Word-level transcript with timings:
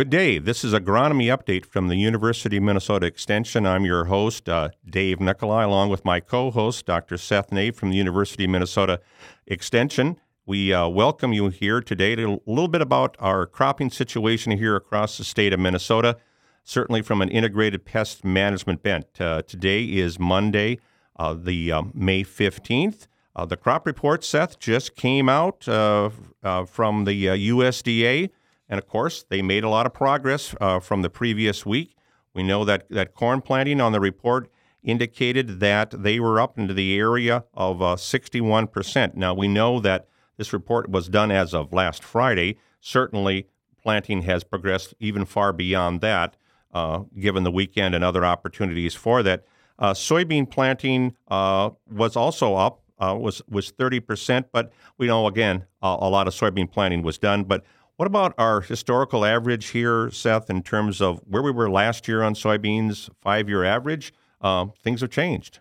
Good 0.00 0.08
day. 0.08 0.38
This 0.38 0.64
is 0.64 0.72
Agronomy 0.72 1.26
Update 1.26 1.66
from 1.66 1.88
the 1.88 1.94
University 1.94 2.56
of 2.56 2.62
Minnesota 2.62 3.04
Extension. 3.04 3.66
I'm 3.66 3.84
your 3.84 4.06
host, 4.06 4.48
uh, 4.48 4.70
Dave 4.88 5.20
Nicolai, 5.20 5.64
along 5.64 5.90
with 5.90 6.06
my 6.06 6.20
co 6.20 6.50
host, 6.50 6.86
Dr. 6.86 7.18
Seth 7.18 7.50
Naeve 7.50 7.74
from 7.74 7.90
the 7.90 7.98
University 7.98 8.44
of 8.44 8.50
Minnesota 8.50 9.02
Extension. 9.46 10.16
We 10.46 10.72
uh, 10.72 10.88
welcome 10.88 11.34
you 11.34 11.48
here 11.48 11.82
today 11.82 12.14
to 12.14 12.40
a 12.46 12.50
little 12.50 12.68
bit 12.68 12.80
about 12.80 13.14
our 13.20 13.44
cropping 13.44 13.90
situation 13.90 14.52
here 14.52 14.74
across 14.74 15.18
the 15.18 15.24
state 15.24 15.52
of 15.52 15.60
Minnesota, 15.60 16.16
certainly 16.64 17.02
from 17.02 17.20
an 17.20 17.28
integrated 17.28 17.84
pest 17.84 18.24
management 18.24 18.82
bent. 18.82 19.20
Uh, 19.20 19.42
today 19.42 19.84
is 19.84 20.18
Monday, 20.18 20.78
uh, 21.18 21.34
the 21.34 21.70
uh, 21.72 21.82
May 21.92 22.24
15th. 22.24 23.06
Uh, 23.36 23.44
the 23.44 23.58
crop 23.58 23.84
report, 23.84 24.24
Seth, 24.24 24.58
just 24.58 24.96
came 24.96 25.28
out 25.28 25.64
from 25.64 27.04
the 27.04 27.26
USDA. 27.26 28.30
And 28.70 28.78
of 28.78 28.86
course, 28.86 29.24
they 29.28 29.42
made 29.42 29.64
a 29.64 29.68
lot 29.68 29.84
of 29.84 29.92
progress 29.92 30.54
uh, 30.60 30.78
from 30.78 31.02
the 31.02 31.10
previous 31.10 31.66
week. 31.66 31.96
We 32.32 32.44
know 32.44 32.64
that, 32.64 32.88
that 32.88 33.14
corn 33.14 33.42
planting 33.42 33.80
on 33.80 33.90
the 33.90 34.00
report 34.00 34.48
indicated 34.82 35.58
that 35.58 35.90
they 35.90 36.20
were 36.20 36.40
up 36.40 36.56
into 36.56 36.72
the 36.72 36.96
area 36.96 37.44
of 37.52 37.82
uh, 37.82 37.96
61%. 37.96 39.14
Now, 39.14 39.34
we 39.34 39.48
know 39.48 39.80
that 39.80 40.06
this 40.36 40.52
report 40.52 40.88
was 40.88 41.08
done 41.08 41.32
as 41.32 41.52
of 41.52 41.72
last 41.72 42.04
Friday. 42.04 42.56
Certainly, 42.80 43.48
planting 43.82 44.22
has 44.22 44.44
progressed 44.44 44.94
even 45.00 45.24
far 45.24 45.52
beyond 45.52 46.00
that, 46.00 46.36
uh, 46.72 47.00
given 47.18 47.42
the 47.42 47.50
weekend 47.50 47.94
and 47.94 48.04
other 48.04 48.24
opportunities 48.24 48.94
for 48.94 49.22
that. 49.24 49.44
Uh, 49.78 49.92
soybean 49.92 50.48
planting 50.48 51.16
uh, 51.28 51.70
was 51.90 52.14
also 52.14 52.54
up, 52.54 52.82
uh, 52.98 53.16
was 53.18 53.42
was 53.48 53.72
30%, 53.72 54.44
but 54.52 54.70
we 54.98 55.06
know 55.06 55.26
again 55.26 55.64
a 55.82 56.08
lot 56.08 56.28
of 56.28 56.34
soybean 56.34 56.70
planting 56.70 57.02
was 57.02 57.16
done. 57.16 57.44
But 57.44 57.64
what 58.00 58.06
about 58.06 58.32
our 58.38 58.62
historical 58.62 59.26
average 59.26 59.68
here, 59.68 60.10
Seth, 60.10 60.48
in 60.48 60.62
terms 60.62 61.02
of 61.02 61.20
where 61.28 61.42
we 61.42 61.50
were 61.50 61.68
last 61.68 62.08
year 62.08 62.22
on 62.22 62.32
soybeans, 62.32 63.10
five 63.20 63.46
year 63.46 63.62
average? 63.62 64.14
Uh, 64.40 64.68
things 64.82 65.02
have 65.02 65.10
changed. 65.10 65.60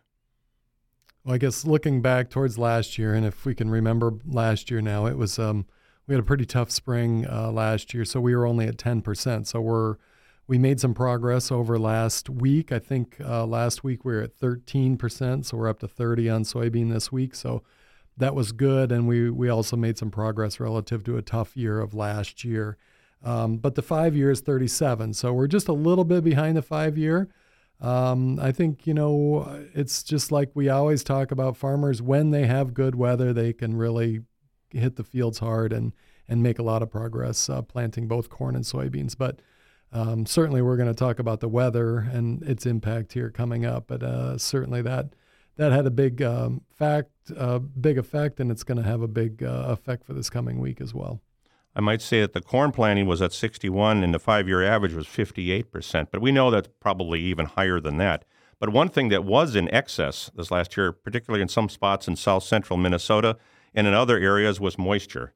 Well, 1.26 1.36
I 1.36 1.38
guess 1.38 1.66
looking 1.66 2.02
back 2.02 2.30
towards 2.30 2.58
last 2.58 2.98
year, 2.98 3.14
and 3.14 3.26
if 3.26 3.44
we 3.44 3.54
can 3.54 3.70
remember 3.70 4.14
last 4.26 4.72
year 4.72 4.80
now, 4.80 5.06
it 5.06 5.18
was 5.18 5.38
um, 5.38 5.66
we 6.08 6.16
had 6.16 6.22
a 6.22 6.26
pretty 6.26 6.46
tough 6.46 6.72
spring 6.72 7.28
uh, 7.30 7.52
last 7.52 7.94
year, 7.94 8.06
so 8.06 8.22
we 8.22 8.34
were 8.34 8.48
only 8.48 8.68
at 8.68 8.78
10%. 8.78 9.46
So 9.46 9.60
we're 9.60 9.98
we 10.48 10.58
made 10.58 10.80
some 10.80 10.94
progress 10.94 11.52
over 11.52 11.78
last 11.78 12.30
week. 12.30 12.72
I 12.72 12.80
think 12.80 13.18
uh, 13.20 13.46
last 13.46 13.84
week 13.84 14.06
we 14.06 14.14
were 14.14 14.22
at 14.22 14.40
13%, 14.40 15.44
so 15.44 15.58
we're 15.58 15.68
up 15.68 15.80
to 15.80 15.90
30 15.90 16.30
on 16.30 16.44
soybean 16.44 16.90
this 16.90 17.12
week. 17.12 17.36
So 17.36 17.64
that 18.20 18.36
was 18.36 18.52
good, 18.52 18.92
and 18.92 19.08
we 19.08 19.30
we 19.30 19.50
also 19.50 19.76
made 19.76 19.98
some 19.98 20.12
progress 20.12 20.60
relative 20.60 21.04
to 21.06 21.18
a 21.18 21.22
tough 21.22 21.58
year 21.58 21.80
of 21.80 21.94
last 21.94 22.44
year. 22.44 22.78
Um, 23.24 23.58
but 23.58 23.76
the 23.76 23.82
five 23.82 24.16
year 24.16 24.32
is 24.32 24.40
37, 24.40 25.14
so 25.14 25.34
we're 25.34 25.48
just 25.48 25.68
a 25.68 25.74
little 25.74 26.06
bit 26.06 26.24
behind 26.24 26.56
the 26.56 26.62
five 26.62 26.98
year. 26.98 27.28
Um, 27.82 28.40
I 28.40 28.52
think 28.52 28.86
you 28.86 28.94
know 28.94 29.66
it's 29.74 30.04
just 30.04 30.32
like 30.32 30.52
we 30.54 30.70
always 30.70 31.04
talk 31.04 31.32
about 31.32 31.58
farmers 31.58 32.02
when 32.02 32.32
they 32.32 32.46
have 32.46 32.74
good 32.74 32.96
weather, 32.96 33.34
they 33.34 33.54
can 33.54 33.76
really 33.76 34.22
hit 34.70 34.98
the 34.98 35.04
fields 35.04 35.40
hard 35.40 35.74
and 35.74 35.94
and 36.28 36.44
make 36.44 36.60
a 36.60 36.64
lot 36.64 36.84
of 36.84 36.92
progress 36.92 37.50
uh, 37.50 37.62
planting 37.62 38.08
both 38.08 38.30
corn 38.30 38.56
and 38.56 38.66
soybeans. 38.66 39.18
But 39.18 39.40
um, 39.92 40.26
certainly, 40.26 40.62
we're 40.62 40.78
going 40.78 40.90
to 40.90 40.94
talk 40.94 41.20
about 41.20 41.40
the 41.40 41.50
weather 41.50 42.00
and 42.00 42.44
its 42.44 42.66
impact 42.66 43.14
here 43.14 43.30
coming 43.30 43.66
up. 43.66 43.86
But 43.88 44.04
uh, 44.04 44.38
certainly 44.38 44.82
that 44.84 45.14
that 45.60 45.74
had 45.74 45.86
a 45.86 45.92
big 45.92 46.22
um, 46.22 46.62
fact, 46.72 47.12
uh, 47.36 47.60
big 47.60 47.98
effect, 47.98 48.40
and 48.40 48.50
it's 48.50 48.64
going 48.64 48.78
to 48.78 48.84
have 48.84 49.02
a 49.02 49.10
big 49.10 49.44
uh, 49.44 49.66
effect 49.68 50.06
for 50.06 50.14
this 50.14 50.30
coming 50.30 50.58
week 50.62 50.80
as 50.80 50.94
well. 50.94 51.20
I 51.76 51.82
might 51.82 52.02
say 52.02 52.22
that 52.22 52.32
the 52.32 52.40
corn 52.40 52.72
planting 52.72 53.08
was 53.08 53.22
at 53.22 53.34
61 53.34 54.02
and 54.02 54.14
the 54.14 54.20
five 54.20 54.48
year 54.48 54.64
average 54.64 54.94
was 54.94 55.06
58%, 55.06 56.08
but 56.12 56.22
we 56.22 56.32
know 56.32 56.50
that's 56.50 56.70
probably 56.80 57.20
even 57.20 57.46
higher 57.46 57.82
than 57.82 57.98
that. 57.98 58.24
But 58.58 58.70
one 58.70 58.88
thing 58.88 59.10
that 59.10 59.26
was 59.26 59.54
in 59.54 59.74
excess 59.74 60.32
this 60.34 60.50
last 60.50 60.78
year, 60.78 60.94
particularly 60.94 61.42
in 61.42 61.50
some 61.50 61.68
spots 61.68 62.08
in 62.08 62.16
south 62.16 62.44
central 62.44 62.78
Minnesota 62.78 63.38
and 63.76 63.86
in 63.86 63.94
other 63.94 64.18
areas, 64.18 64.62
was 64.62 64.78
moisture. 64.78 65.34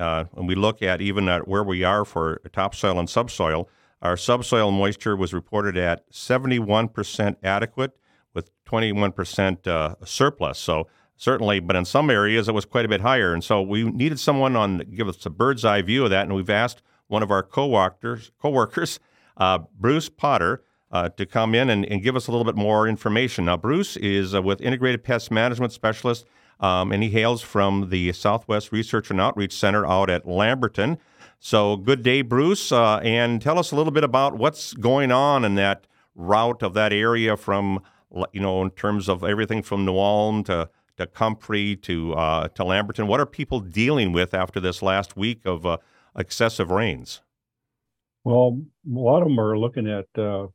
Uh, 0.00 0.24
when 0.32 0.46
we 0.46 0.54
look 0.54 0.82
at 0.82 1.02
even 1.02 1.28
at 1.28 1.46
where 1.46 1.62
we 1.62 1.84
are 1.84 2.06
for 2.06 2.40
topsoil 2.50 2.98
and 2.98 3.10
subsoil, 3.10 3.68
our 4.00 4.16
subsoil 4.16 4.70
moisture 4.70 5.16
was 5.16 5.34
reported 5.34 5.76
at 5.76 6.10
71% 6.10 7.36
adequate 7.42 7.96
with 8.36 8.50
21% 8.66 9.66
uh, 9.66 9.94
surplus. 10.04 10.58
So 10.58 10.86
certainly, 11.16 11.58
but 11.58 11.74
in 11.74 11.84
some 11.84 12.10
areas 12.10 12.48
it 12.48 12.54
was 12.54 12.66
quite 12.66 12.84
a 12.84 12.88
bit 12.88 13.00
higher. 13.00 13.32
And 13.32 13.42
so 13.42 13.60
we 13.62 13.82
needed 13.82 14.20
someone 14.20 14.54
on 14.54 14.78
give 14.94 15.08
us 15.08 15.26
a 15.26 15.30
bird's 15.30 15.64
eye 15.64 15.82
view 15.82 16.04
of 16.04 16.10
that. 16.10 16.26
And 16.26 16.36
we've 16.36 16.50
asked 16.50 16.82
one 17.08 17.22
of 17.22 17.30
our 17.32 17.42
co-workers, 17.42 18.30
co-workers 18.40 19.00
uh, 19.38 19.60
Bruce 19.78 20.08
Potter, 20.08 20.62
uh, 20.92 21.08
to 21.08 21.26
come 21.26 21.54
in 21.54 21.68
and, 21.68 21.84
and, 21.86 22.02
give 22.02 22.14
us 22.14 22.28
a 22.28 22.30
little 22.30 22.44
bit 22.44 22.54
more 22.54 22.86
information. 22.86 23.46
Now, 23.46 23.56
Bruce 23.56 23.96
is 23.96 24.34
uh, 24.34 24.40
with 24.40 24.60
Integrated 24.60 25.02
Pest 25.02 25.32
Management 25.32 25.72
Specialist, 25.72 26.24
um, 26.60 26.92
and 26.92 27.02
he 27.02 27.10
hails 27.10 27.42
from 27.42 27.90
the 27.90 28.12
Southwest 28.12 28.70
Research 28.70 29.10
and 29.10 29.20
Outreach 29.20 29.52
Center 29.52 29.84
out 29.84 30.08
at 30.08 30.26
Lamberton. 30.26 30.96
So, 31.40 31.76
good 31.76 32.02
day, 32.02 32.22
Bruce, 32.22 32.70
uh, 32.70 32.98
and 32.98 33.42
tell 33.42 33.58
us 33.58 33.72
a 33.72 33.76
little 33.76 33.90
bit 33.90 34.04
about 34.04 34.38
what's 34.38 34.74
going 34.74 35.10
on 35.10 35.44
in 35.44 35.56
that 35.56 35.88
route 36.14 36.62
of 36.62 36.72
that 36.74 36.92
area 36.92 37.36
from 37.36 37.82
you 38.32 38.40
know, 38.40 38.62
in 38.62 38.70
terms 38.70 39.08
of 39.08 39.24
everything 39.24 39.62
from 39.62 39.84
New 39.84 39.98
Ulm 39.98 40.44
to 40.44 40.68
to 40.96 41.06
Comfrey 41.06 41.76
to 41.76 42.14
uh, 42.14 42.48
to 42.48 42.64
Lamberton? 42.64 43.06
What 43.06 43.20
are 43.20 43.26
people 43.26 43.60
dealing 43.60 44.12
with 44.12 44.34
after 44.34 44.60
this 44.60 44.82
last 44.82 45.16
week 45.16 45.40
of 45.44 45.66
uh, 45.66 45.78
excessive 46.16 46.70
rains? 46.70 47.20
Well, 48.24 48.60
a 48.86 48.98
lot 48.98 49.22
of 49.22 49.28
them 49.28 49.38
are 49.38 49.58
looking 49.58 49.86
at 49.88 50.06
uh, 50.18 50.48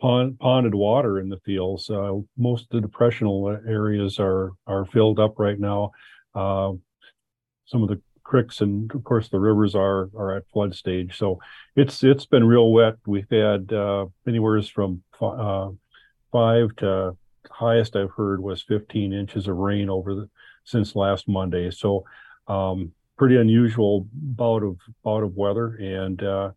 pond, 0.00 0.38
ponded 0.38 0.74
water 0.74 1.18
in 1.18 1.28
the 1.28 1.40
fields. 1.44 1.88
Uh, 1.88 2.18
most 2.36 2.64
of 2.64 2.68
the 2.70 2.80
depressional 2.80 3.48
areas 3.66 4.18
are 4.18 4.52
are 4.66 4.84
filled 4.86 5.18
up 5.18 5.38
right 5.38 5.58
now. 5.58 5.92
Uh, 6.34 6.72
some 7.66 7.82
of 7.82 7.88
the 7.88 8.00
creeks 8.22 8.60
and 8.62 8.90
of 8.94 9.04
course 9.04 9.28
the 9.28 9.38
rivers 9.38 9.74
are 9.74 10.10
are 10.16 10.36
at 10.36 10.48
flood 10.52 10.74
stage. 10.74 11.16
So 11.16 11.38
it's 11.76 12.02
it's 12.02 12.26
been 12.26 12.44
real 12.44 12.72
wet. 12.72 12.94
We've 13.06 13.30
had 13.30 13.72
uh, 13.72 14.06
anywhere 14.26 14.60
from 14.62 15.02
five 16.34 16.74
to 16.74 17.16
highest 17.48 17.94
I've 17.94 18.10
heard 18.10 18.42
was 18.42 18.60
15 18.62 19.12
inches 19.12 19.46
of 19.46 19.56
rain 19.56 19.88
over 19.88 20.16
the 20.16 20.28
since 20.64 20.96
last 20.96 21.28
Monday. 21.28 21.70
So 21.70 22.04
um, 22.48 22.90
pretty 23.16 23.36
unusual 23.36 24.08
bout 24.12 24.64
of 24.64 24.78
bout 25.04 25.22
of 25.22 25.36
weather, 25.36 25.76
and 25.76 26.20
uh, 26.22 26.50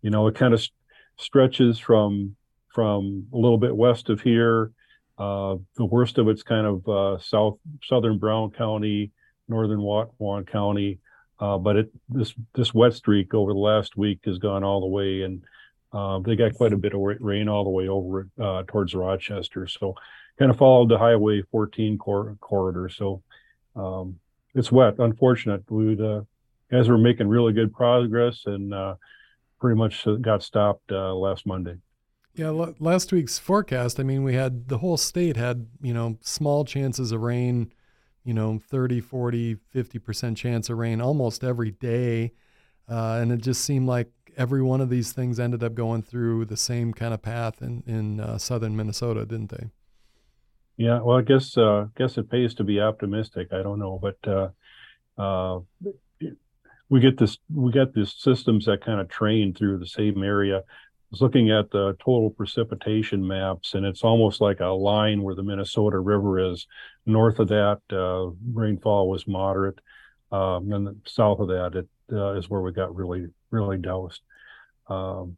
you 0.00 0.10
know 0.10 0.28
it 0.28 0.36
kind 0.36 0.54
of 0.54 0.60
st- 0.60 0.72
stretches 1.16 1.80
from 1.80 2.36
from 2.72 3.26
a 3.32 3.36
little 3.36 3.58
bit 3.58 3.76
west 3.76 4.10
of 4.10 4.20
here. 4.20 4.70
Uh, 5.18 5.56
the 5.76 5.84
worst 5.84 6.16
of 6.16 6.28
it's 6.28 6.44
kind 6.44 6.66
of 6.66 6.88
uh, 6.88 7.18
south 7.18 7.58
southern 7.82 8.16
Brown 8.16 8.52
County, 8.52 9.10
northern 9.48 9.80
Watonwan 9.80 10.46
County, 10.46 11.00
uh, 11.40 11.58
but 11.58 11.76
it 11.76 11.90
this 12.08 12.32
this 12.54 12.72
wet 12.72 12.94
streak 12.94 13.34
over 13.34 13.52
the 13.52 13.58
last 13.58 13.96
week 13.96 14.20
has 14.24 14.38
gone 14.38 14.62
all 14.62 14.80
the 14.80 14.86
way 14.86 15.22
and 15.22 15.42
uh, 15.92 16.20
they 16.20 16.36
got 16.36 16.54
quite 16.54 16.72
a 16.72 16.76
bit 16.76 16.94
of 16.94 17.00
rain 17.00 17.48
all 17.48 17.64
the 17.64 17.70
way 17.70 17.88
over 17.88 18.28
uh, 18.40 18.62
towards 18.66 18.94
Rochester, 18.94 19.66
so 19.66 19.94
kind 20.38 20.50
of 20.50 20.58
followed 20.58 20.88
the 20.88 20.98
Highway 20.98 21.42
14 21.50 21.98
cor- 21.98 22.36
corridor. 22.40 22.88
So 22.88 23.22
um, 23.76 24.18
it's 24.54 24.72
wet. 24.72 24.98
Unfortunate. 24.98 25.62
We 25.70 26.00
uh, 26.00 26.22
guys 26.70 26.88
were 26.88 26.98
making 26.98 27.28
really 27.28 27.52
good 27.52 27.72
progress 27.72 28.42
and 28.46 28.72
uh, 28.72 28.94
pretty 29.60 29.76
much 29.76 30.06
got 30.20 30.42
stopped 30.42 30.92
uh, 30.92 31.14
last 31.14 31.46
Monday. 31.46 31.76
Yeah, 32.34 32.46
l- 32.46 32.74
last 32.78 33.12
week's 33.12 33.38
forecast. 33.38 33.98
I 33.98 34.02
mean, 34.04 34.22
we 34.22 34.34
had 34.34 34.68
the 34.68 34.78
whole 34.78 34.96
state 34.96 35.36
had 35.36 35.66
you 35.82 35.92
know 35.92 36.18
small 36.22 36.64
chances 36.64 37.12
of 37.12 37.20
rain, 37.20 37.72
you 38.24 38.34
know 38.34 38.60
30, 38.70 39.00
40, 39.00 39.56
50 39.70 39.98
percent 39.98 40.36
chance 40.36 40.70
of 40.70 40.78
rain 40.78 41.00
almost 41.00 41.42
every 41.42 41.72
day, 41.72 42.32
uh, 42.88 43.18
and 43.20 43.32
it 43.32 43.42
just 43.42 43.64
seemed 43.64 43.86
like 43.86 44.10
every 44.40 44.62
one 44.62 44.80
of 44.80 44.88
these 44.88 45.12
things 45.12 45.38
ended 45.38 45.62
up 45.62 45.74
going 45.74 46.02
through 46.02 46.46
the 46.46 46.56
same 46.56 46.94
kind 46.94 47.12
of 47.12 47.20
path 47.20 47.60
in 47.60 47.84
in 47.86 48.18
uh, 48.18 48.38
southern 48.38 48.74
Minnesota, 48.74 49.26
didn't 49.26 49.50
they? 49.50 49.66
Yeah, 50.78 51.00
well, 51.02 51.18
I 51.18 51.22
guess 51.22 51.58
uh, 51.58 51.88
guess 51.96 52.16
it 52.16 52.30
pays 52.30 52.54
to 52.54 52.64
be 52.64 52.80
optimistic. 52.80 53.52
I 53.52 53.62
don't 53.62 53.78
know, 53.78 54.00
but 54.00 54.16
uh, 54.26 54.48
uh, 55.20 55.60
we 56.88 57.00
get 57.00 57.18
this 57.18 57.36
we 57.54 57.70
got 57.70 57.92
these 57.92 58.14
systems 58.16 58.64
that 58.64 58.82
kind 58.82 58.98
of 58.98 59.10
train 59.10 59.52
through 59.52 59.78
the 59.78 59.86
same 59.86 60.22
area. 60.22 60.58
I 60.58 61.10
was 61.10 61.20
looking 61.20 61.50
at 61.50 61.70
the 61.70 61.96
total 62.02 62.30
precipitation 62.30 63.26
maps, 63.26 63.74
and 63.74 63.84
it's 63.84 64.04
almost 64.04 64.40
like 64.40 64.60
a 64.60 64.66
line 64.66 65.22
where 65.22 65.34
the 65.34 65.42
Minnesota 65.42 65.98
River 65.98 66.38
is. 66.52 66.66
North 67.04 67.40
of 67.40 67.48
that, 67.48 67.80
uh, 67.92 68.30
rainfall 68.54 69.10
was 69.10 69.26
moderate, 69.26 69.80
um, 70.32 70.72
and 70.72 71.00
south 71.04 71.40
of 71.40 71.48
that, 71.48 71.74
it 71.74 71.88
uh, 72.12 72.32
is 72.34 72.48
where 72.48 72.62
we 72.62 72.72
got 72.72 72.94
really 72.94 73.26
really 73.50 73.76
doused. 73.76 74.20
Um, 74.90 75.36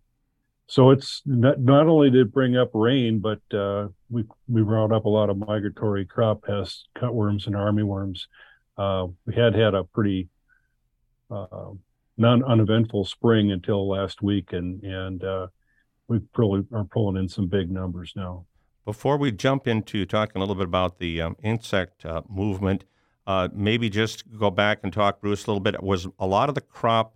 so 0.67 0.91
it's 0.91 1.21
not, 1.27 1.61
not 1.61 1.87
only 1.87 2.11
did 2.11 2.29
it 2.29 2.33
bring 2.33 2.57
up 2.57 2.71
rain, 2.73 3.21
but 3.21 3.41
uh, 3.55 3.89
we 4.11 4.25
we 4.49 4.63
brought 4.63 4.93
up 4.93 5.05
a 5.05 5.09
lot 5.09 5.29
of 5.29 5.37
migratory 5.37 6.07
crop 6.07 6.45
pests, 6.45 6.87
cutworms 6.97 7.47
and 7.47 7.55
armyworms. 7.55 8.23
Uh, 8.79 9.09
we 9.27 9.35
had 9.35 9.55
had 9.55 9.75
a 9.75 9.85
pretty 9.85 10.29
uh, 11.31 11.73
non 12.17 12.43
uneventful 12.43 13.05
spring 13.05 13.53
until 13.53 13.87
last 13.87 14.23
week, 14.23 14.53
and 14.55 14.83
and 14.83 15.23
uh, 15.23 15.49
we 16.09 16.21
probably 16.33 16.65
are 16.73 16.85
pulling 16.85 17.17
in 17.23 17.29
some 17.29 17.49
big 17.49 17.71
numbers 17.71 18.15
now. 18.17 18.47
Before 18.87 19.17
we 19.17 19.31
jump 19.31 19.69
into 19.69 20.07
talking 20.07 20.37
a 20.37 20.41
little 20.41 20.55
bit 20.55 20.65
about 20.65 20.99
the 20.99 21.21
um, 21.21 21.37
insect 21.43 22.07
uh, 22.07 22.23
movement, 22.29 22.85
uh, 23.27 23.49
maybe 23.55 23.91
just 23.91 24.25
go 24.39 24.51
back 24.51 24.81
and 24.83 24.93
talk, 24.93 25.21
Bruce, 25.21 25.45
a 25.45 25.51
little 25.51 25.61
bit. 25.61 25.83
Was 25.83 26.09
a 26.19 26.27
lot 26.27 26.49
of 26.49 26.55
the 26.55 26.63
crop 26.63 27.15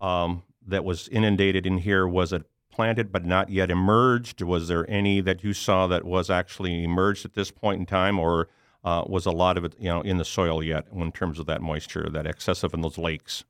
um, 0.00 0.42
that 0.66 0.84
was 0.84 1.08
inundated 1.08 1.66
in 1.66 1.78
here 1.78 2.06
was 2.06 2.32
it 2.32 2.44
planted 2.74 3.12
but 3.12 3.24
not 3.24 3.50
yet 3.50 3.70
emerged? 3.70 4.42
Was 4.42 4.68
there 4.68 4.88
any 4.90 5.20
that 5.20 5.44
you 5.44 5.52
saw 5.52 5.86
that 5.86 6.04
was 6.04 6.28
actually 6.28 6.82
emerged 6.82 7.24
at 7.24 7.34
this 7.34 7.50
point 7.50 7.78
in 7.80 7.86
time, 7.86 8.18
or 8.18 8.48
uh, 8.84 9.04
was 9.06 9.26
a 9.26 9.30
lot 9.30 9.56
of 9.56 9.64
it, 9.64 9.74
you 9.78 9.88
know, 9.88 10.00
in 10.00 10.18
the 10.18 10.24
soil 10.24 10.62
yet 10.62 10.86
in 10.92 11.12
terms 11.12 11.38
of 11.38 11.46
that 11.46 11.62
moisture, 11.62 12.08
that 12.10 12.26
excessive 12.26 12.74
in 12.74 12.80
those 12.80 12.98
lakes? 12.98 13.44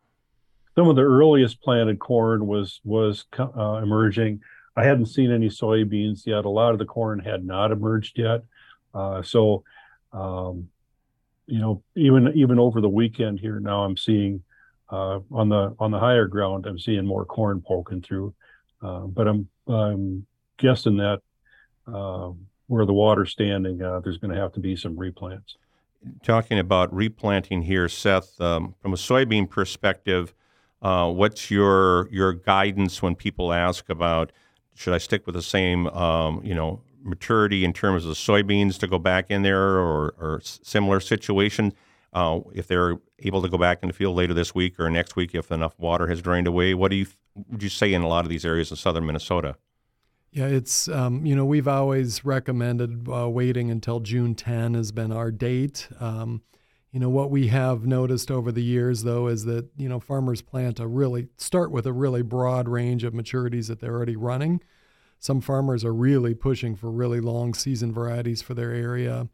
Some 0.75 0.89
of 0.89 0.97
the 0.97 1.03
earliest 1.03 1.63
planted 1.63 1.99
corn 1.99 2.47
was 2.47 2.81
was 2.85 3.25
uh, 3.39 3.81
emerging. 3.83 4.41
I 4.77 4.85
hadn't 4.85 5.07
seen 5.07 5.33
any 5.33 5.49
soybeans 5.49 6.27
yet. 6.27 6.45
A 6.45 6.51
lot 6.51 6.73
of 6.73 6.79
the 6.79 6.85
corn 6.85 7.19
had 7.21 7.45
not 7.45 7.73
emerged 7.73 8.19
yet. 8.19 8.43
Uh, 8.93 9.23
so, 9.23 9.65
um, 10.13 10.69
you 11.47 11.61
know, 11.61 11.83
even 11.97 12.33
even 12.35 12.59
over 12.59 12.81
the 12.81 12.89
weekend 12.89 13.41
here 13.41 13.59
now, 13.59 13.85
I'm 13.85 13.97
seeing 13.97 14.43
uh, 14.91 15.21
on 15.31 15.49
the 15.49 15.75
on 15.79 15.91
the 15.91 15.99
higher 15.99 16.27
ground, 16.27 16.67
I'm 16.67 16.79
seeing 16.79 17.07
more 17.07 17.25
corn 17.25 17.63
poking 17.67 18.03
through. 18.03 18.35
Uh, 18.83 19.01
but 19.01 19.27
I'm 19.27 19.49
I'm 19.69 20.27
guessing 20.59 20.97
that 20.99 21.21
uh, 21.87 22.31
where 22.67 22.87
the 22.87 22.93
water's 22.93 23.33
standing, 23.33 23.83
uh, 23.83 24.01
there's 24.01 24.19
going 24.19 24.35
to 24.35 24.41
have 24.41 24.53
to 24.53 24.61
be 24.61 24.77
some 24.77 24.97
replants. 24.97 25.55
Talking 26.23 26.59
about 26.59 26.95
replanting 26.95 27.63
here, 27.63 27.89
Seth, 27.89 28.39
um, 28.41 28.75
from 28.81 28.93
a 28.93 28.97
soybean 28.97 29.49
perspective, 29.49 30.35
uh, 30.83 31.11
what's 31.11 31.51
your 31.51 32.09
your 32.11 32.35
guidance 32.35 33.01
when 33.01 33.15
people 33.15 33.53
ask 33.53 33.89
about 33.89 34.33
should 34.75 34.93
I 34.93 34.99
stick 34.99 35.25
with 35.25 35.35
the 35.35 35.43
same, 35.43 35.87
um, 35.89 36.41
you 36.45 36.55
know, 36.55 36.81
maturity 37.03 37.65
in 37.65 37.73
terms 37.73 38.05
of 38.05 38.17
soybeans 38.17 38.79
to 38.81 38.87
go 38.87 38.99
back 38.99 39.31
in 39.31 39.43
there 39.43 39.79
or, 39.79 40.15
or 40.19 40.41
similar 40.43 41.01
situation? 41.01 41.73
Uh, 42.15 42.41
if 42.55 42.69
they're 42.69 42.97
able 43.19 43.43
to 43.43 43.49
go 43.49 43.59
back 43.59 43.81
in 43.83 43.89
the 43.89 43.93
field 43.93 44.15
later 44.15 44.33
this 44.33 44.55
week 44.55 44.79
or 44.79 44.89
next 44.89 45.17
week, 45.17 45.35
if 45.35 45.51
enough 45.51 45.79
water 45.79 46.07
has 46.07 46.23
drained 46.23 46.47
away, 46.47 46.73
what 46.73 46.91
do 46.91 46.97
you 46.97 47.07
would 47.51 47.63
you 47.63 47.69
say 47.69 47.93
in 47.93 48.03
a 48.03 48.09
lot 48.09 48.25
of 48.25 48.31
these 48.31 48.45
areas 48.45 48.71
in 48.71 48.77
southern 48.77 49.05
Minnesota? 49.05 49.57
Yeah, 50.31 50.47
it's 50.47 50.89
um, 50.89 51.25
you 51.27 51.35
know 51.35 51.45
we've 51.45 51.69
always 51.69 52.25
recommended 52.25 53.09
uh, 53.09 53.29
waiting 53.29 53.71
until 53.71 54.01
June 54.01 54.35
10 54.35 54.75
has 54.75 54.93
been 54.93 55.13
our 55.13 55.31
date. 55.31 55.89
Um, 56.01 56.43
you 56.91 57.01
know 57.01 57.09
what 57.09 57.31
we 57.31 57.49
have 57.49 57.87
noticed 57.87 58.31
over 58.31 58.53
the 58.53 58.63
years 58.63 59.03
though 59.03 59.27
is 59.27 59.45
that 59.47 59.69
you 59.77 59.89
know 59.89 59.99
farmers 59.99 60.43
plant 60.43 60.79
a 60.79 60.87
really 60.87 61.29
start 61.37 61.73
with 61.73 61.87
a 61.87 61.93
really 61.93 62.23
broad 62.23 62.69
range 62.69 63.03
of 63.03 63.13
maturities 63.13 63.69
that 63.69 63.81
they're 63.81 63.95
already 63.95 64.17
running. 64.17 64.61
Some 65.19 65.41
farmers 65.41 65.85
are 65.85 65.95
really 65.95 66.35
pushing 66.35 66.77
for 66.77 66.91
really 66.91 67.21
long 67.21 67.55
season 67.55 67.93
varieties 67.93 68.43
for 68.43 68.55
their 68.55 68.73
area 68.73 69.29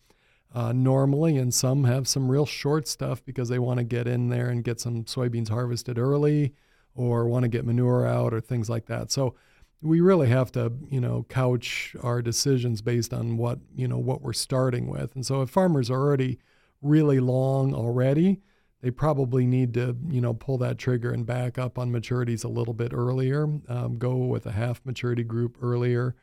uh, 0.55 0.73
normally, 0.73 1.37
and 1.37 1.55
some 1.55 1.85
have 1.85 2.09
some 2.09 2.31
real 2.31 2.47
short 2.47 2.89
stuff 2.89 3.25
because 3.25 3.49
they 3.49 3.59
want 3.59 3.79
to 3.79 3.85
get 3.85 4.07
in 4.07 4.29
there 4.29 4.49
and 4.49 4.65
get 4.65 4.81
some 4.81 5.05
soybeans 5.05 5.49
harvested 5.49 5.99
early, 5.99 6.55
or 6.95 7.29
want 7.29 7.45
to 7.45 7.49
get 7.49 7.65
manure 7.65 8.07
out 8.07 8.35
or 8.35 8.41
things 8.41 8.69
like 8.69 8.87
that. 8.87 9.11
So 9.11 9.35
we 9.83 10.01
really 10.01 10.29
have 10.29 10.53
to 10.53 10.73
you 10.91 11.01
know 11.01 11.25
couch 11.29 11.97
our 12.03 12.21
decisions 12.21 12.83
based 12.83 13.15
on 13.15 13.37
what 13.37 13.59
you 13.75 13.89
know 13.89 13.99
what 13.99 14.23
we're 14.23 14.33
starting 14.33 14.89
with. 14.89 15.15
And 15.15 15.25
so 15.25 15.43
if 15.43 15.51
farmers 15.51 15.91
are 15.91 16.01
already 16.01 16.39
really 16.83 17.21
long 17.21 17.75
already, 17.75 18.41
they 18.83 18.91
probably 18.91 19.47
need 19.47 19.75
to, 19.75 19.97
you 20.09 20.21
know, 20.21 20.33
pull 20.33 20.59
that 20.59 20.79
trigger 20.79 21.11
and 21.11 21.27
back 21.27 21.59
up 21.59 21.79
on 21.79 21.93
maturities 21.93 22.45
a 22.45 22.49
little 22.49 22.75
bit 22.75 22.93
earlier. 22.95 23.47
Um, 23.69 23.99
go 23.99 24.17
with 24.17 24.47
a 24.47 24.53
half 24.53 24.81
maturity 24.85 25.23
group 25.23 25.59
earlier, 25.63 26.15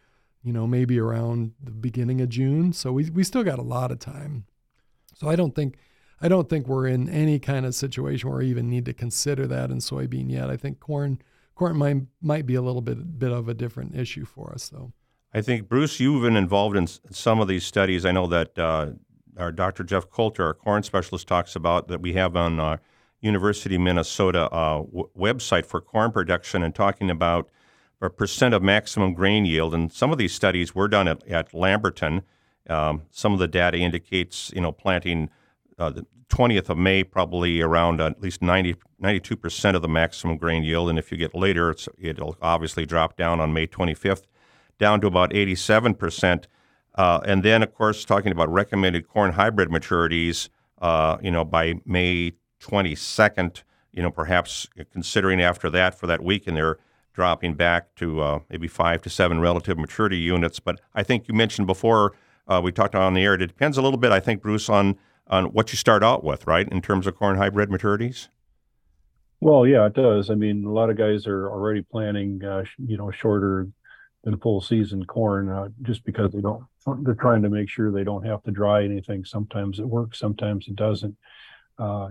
you 0.48 0.54
know, 0.54 0.66
maybe 0.66 0.98
around 0.98 1.52
the 1.62 1.72
beginning 1.72 2.22
of 2.22 2.30
June. 2.30 2.72
So 2.72 2.94
we 2.94 3.10
we 3.10 3.26
still 3.26 3.44
got 3.44 3.60
a 3.60 3.64
lot 3.64 3.92
of 3.92 4.00
time. 4.00 4.46
So 5.14 5.28
I 5.28 5.36
don't 5.36 5.54
think 5.54 5.76
I 6.22 6.30
don't 6.30 6.48
think 6.48 6.68
we're 6.68 6.88
in 6.88 7.10
any 7.10 7.38
kind 7.38 7.66
of 7.66 7.76
situation 7.76 8.30
where 8.30 8.40
we 8.40 8.48
even 8.48 8.70
need 8.70 8.86
to 8.86 8.94
consider 8.94 9.46
that 9.48 9.70
in 9.72 9.80
soybean 9.80 10.32
yet. 10.32 10.50
I 10.50 10.56
think 10.56 10.80
corn 10.80 11.22
corn 11.54 11.76
might 11.76 11.98
might 12.22 12.46
be 12.46 12.56
a 12.56 12.62
little 12.62 12.82
bit 12.82 13.20
bit 13.20 13.34
of 13.34 13.50
a 13.50 13.54
different 13.54 13.94
issue 13.94 14.24
for 14.24 14.54
us 14.54 14.70
though. 14.70 14.94
I 15.34 15.42
think 15.42 15.68
Bruce, 15.68 16.00
you've 16.00 16.24
been 16.24 16.38
involved 16.38 16.78
in 16.78 16.88
some 16.88 17.42
of 17.42 17.50
these 17.50 17.66
studies. 17.66 18.06
I 18.06 18.14
know 18.14 18.28
that 18.28 18.58
uh, 18.58 18.92
our 19.38 19.52
Dr. 19.52 19.84
Jeff 19.84 20.10
Coulter, 20.10 20.46
our 20.46 20.54
corn 20.54 20.82
specialist, 20.82 21.28
talks 21.28 21.58
about 21.58 21.90
that 21.90 22.00
we 22.00 22.14
have 22.14 22.38
on 22.38 22.62
our 22.62 22.80
University 23.20 23.78
Minnesota 23.78 24.50
uh, 24.52 24.84
w- 24.84 25.10
website 25.18 25.66
for 25.66 25.82
corn 25.82 26.14
production 26.14 26.64
and 26.64 26.74
talking 26.74 27.10
about 27.10 27.50
a 28.02 28.10
percent 28.10 28.54
of 28.54 28.62
maximum 28.62 29.14
grain 29.14 29.46
yield. 29.46 29.74
And 29.74 29.92
some 29.92 30.12
of 30.12 30.18
these 30.18 30.34
studies 30.34 30.76
were 30.76 30.88
done 30.88 31.08
at, 31.08 31.26
at 31.28 31.54
Lamberton. 31.54 32.22
Um, 32.70 33.04
some 33.12 33.34
of 33.34 33.40
the 33.40 33.48
data 33.48 33.78
indicates, 33.78 34.52
you 34.54 34.62
know, 34.62 34.72
planting 34.72 35.30
uh, 35.80 35.90
the 35.90 36.06
20th 36.30 36.70
of 36.70 36.78
May, 36.78 37.04
probably 37.04 37.62
around 37.62 38.02
at 38.02 38.22
least 38.22 38.42
90, 38.42 38.76
92% 39.02 39.76
of 39.76 39.82
the 39.82 39.88
maximum 39.88 40.38
grain 40.38 40.64
yield. 40.64 40.90
And 40.90 41.00
if 41.00 41.12
you 41.12 41.18
get 41.18 41.34
later, 41.34 41.74
it'll 41.98 42.38
obviously 42.42 42.86
drop 42.86 43.16
down 43.16 43.40
on 43.40 43.54
May 43.54 43.68
25th, 43.68 44.24
down 44.78 45.02
to 45.02 45.08
about 45.08 45.32
87%. 45.32 46.46
Uh, 46.96 47.22
and 47.26 47.44
then, 47.44 47.64
of 47.64 47.74
course, 47.74 48.04
talking 48.04 48.32
about 48.32 48.52
recommended 48.52 49.08
corn 49.08 49.34
hybrid 49.34 49.70
maturities, 49.70 50.50
uh, 50.82 51.18
you 51.22 51.32
know, 51.32 51.46
by 51.46 51.76
May 51.86 52.34
22nd, 52.60 53.64
you 53.94 54.02
know, 54.02 54.12
perhaps 54.12 54.68
considering 54.92 55.42
after 55.42 55.70
that 55.70 55.98
for 55.98 56.08
that 56.08 56.24
week, 56.24 56.48
and 56.48 56.58
they're 56.58 56.78
dropping 57.18 57.56
back 57.56 57.96
to 57.96 58.22
uh, 58.22 58.40
maybe 58.48 58.68
five 58.68 59.02
to 59.02 59.10
seven 59.10 59.40
relative 59.40 59.76
maturity 59.76 60.18
units. 60.18 60.60
But 60.60 60.80
I 60.94 61.02
think 61.02 61.28
you 61.28 61.34
mentioned 61.34 61.66
before 61.66 62.14
uh, 62.48 62.62
we 62.64 62.72
talked 62.72 62.94
on 62.94 63.16
the 63.16 63.24
air. 63.24 63.34
It 63.34 63.48
depends 63.48 63.76
a 63.76 63.82
little 63.82 63.98
bit, 63.98 64.12
I 64.12 64.20
think, 64.20 64.44
Bruce, 64.44 64.70
on 64.70 64.96
on 65.26 65.46
what 65.46 65.74
you 65.74 65.78
start 65.78 66.04
out 66.04 66.24
with, 66.24 66.48
right, 66.48 66.70
in 66.70 66.80
terms 66.82 67.08
of 67.08 67.16
corn 67.16 67.36
hybrid 67.36 67.70
maturities. 67.70 68.30
Well, 69.42 69.66
yeah, 69.68 69.88
it 69.88 69.94
does. 69.94 70.30
I 70.30 70.36
mean, 70.36 70.64
a 70.64 70.72
lot 70.72 70.90
of 70.92 70.98
guys 70.98 71.28
are 71.28 71.50
already 71.50 71.82
planning, 71.82 72.42
uh, 72.46 72.64
you 72.78 72.98
know, 72.98 73.12
shorter 73.12 73.68
than 74.24 74.38
full 74.38 74.62
season 74.62 75.04
corn, 75.06 75.50
uh, 75.50 75.70
just 75.82 76.06
because 76.06 76.32
they 76.32 76.42
don't 76.42 76.64
they're 77.04 77.16
trying 77.16 77.42
to 77.42 77.50
make 77.50 77.68
sure 77.68 77.92
they 77.92 78.04
don't 78.04 78.26
have 78.26 78.44
to 78.44 78.52
dry 78.52 78.84
anything. 78.84 79.26
Sometimes 79.26 79.80
it 79.80 79.88
works, 79.88 80.20
sometimes 80.20 80.68
it 80.68 80.76
doesn't. 80.76 81.18
Uh, 81.80 82.10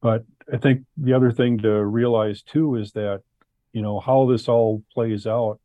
but 0.00 0.24
I 0.52 0.56
think 0.56 0.84
the 0.96 1.12
other 1.12 1.30
thing 1.30 1.58
to 1.58 1.84
realize 1.84 2.42
too 2.42 2.76
is 2.76 2.92
that, 2.92 3.22
you 3.72 3.82
know, 3.82 4.00
how 4.00 4.26
this 4.26 4.48
all 4.48 4.82
plays 4.92 5.26
out 5.26 5.58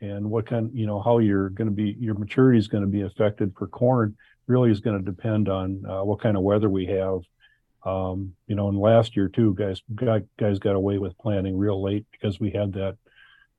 and 0.00 0.30
what 0.30 0.46
kind, 0.46 0.70
you 0.74 0.86
know, 0.86 1.00
how 1.00 1.18
you're 1.18 1.48
going 1.50 1.68
to 1.68 1.74
be, 1.74 1.96
your 1.98 2.14
maturity 2.14 2.58
is 2.58 2.68
going 2.68 2.82
to 2.82 2.90
be 2.90 3.02
affected 3.02 3.54
for 3.56 3.66
corn 3.66 4.16
really 4.46 4.70
is 4.70 4.80
going 4.80 4.98
to 4.98 5.04
depend 5.04 5.48
on 5.48 5.84
uh, 5.88 6.02
what 6.02 6.20
kind 6.20 6.36
of 6.36 6.42
weather 6.42 6.68
we 6.68 6.86
have. 6.86 7.20
Um, 7.84 8.34
you 8.46 8.54
know, 8.54 8.68
and 8.68 8.78
last 8.78 9.16
year 9.16 9.28
too, 9.28 9.54
guys, 9.54 9.82
guys 10.38 10.58
got 10.58 10.76
away 10.76 10.98
with 10.98 11.18
planting 11.18 11.56
real 11.56 11.82
late 11.82 12.06
because 12.12 12.38
we 12.38 12.50
had 12.50 12.72
that. 12.74 12.96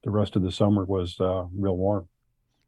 The 0.04 0.12
rest 0.12 0.36
of 0.36 0.42
the 0.42 0.52
summer 0.52 0.84
was 0.84 1.18
uh, 1.20 1.46
real 1.58 1.78
warm. 1.78 2.10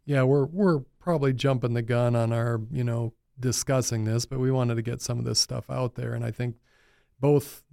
Yeah, 0.05 0.23
we're 0.23 0.45
we're 0.45 0.79
probably 0.99 1.33
jumping 1.33 1.73
the 1.73 1.81
gun 1.81 2.15
on 2.15 2.31
our, 2.31 2.61
you 2.71 2.83
know, 2.83 3.13
discussing 3.39 4.05
this, 4.05 4.25
but 4.25 4.39
we 4.39 4.51
wanted 4.51 4.75
to 4.75 4.81
get 4.81 5.01
some 5.01 5.19
of 5.19 5.25
this 5.25 5.39
stuff 5.39 5.69
out 5.69 5.95
there. 5.95 6.13
And 6.13 6.23
I 6.23 6.31
think 6.31 6.55
both, 7.19 7.63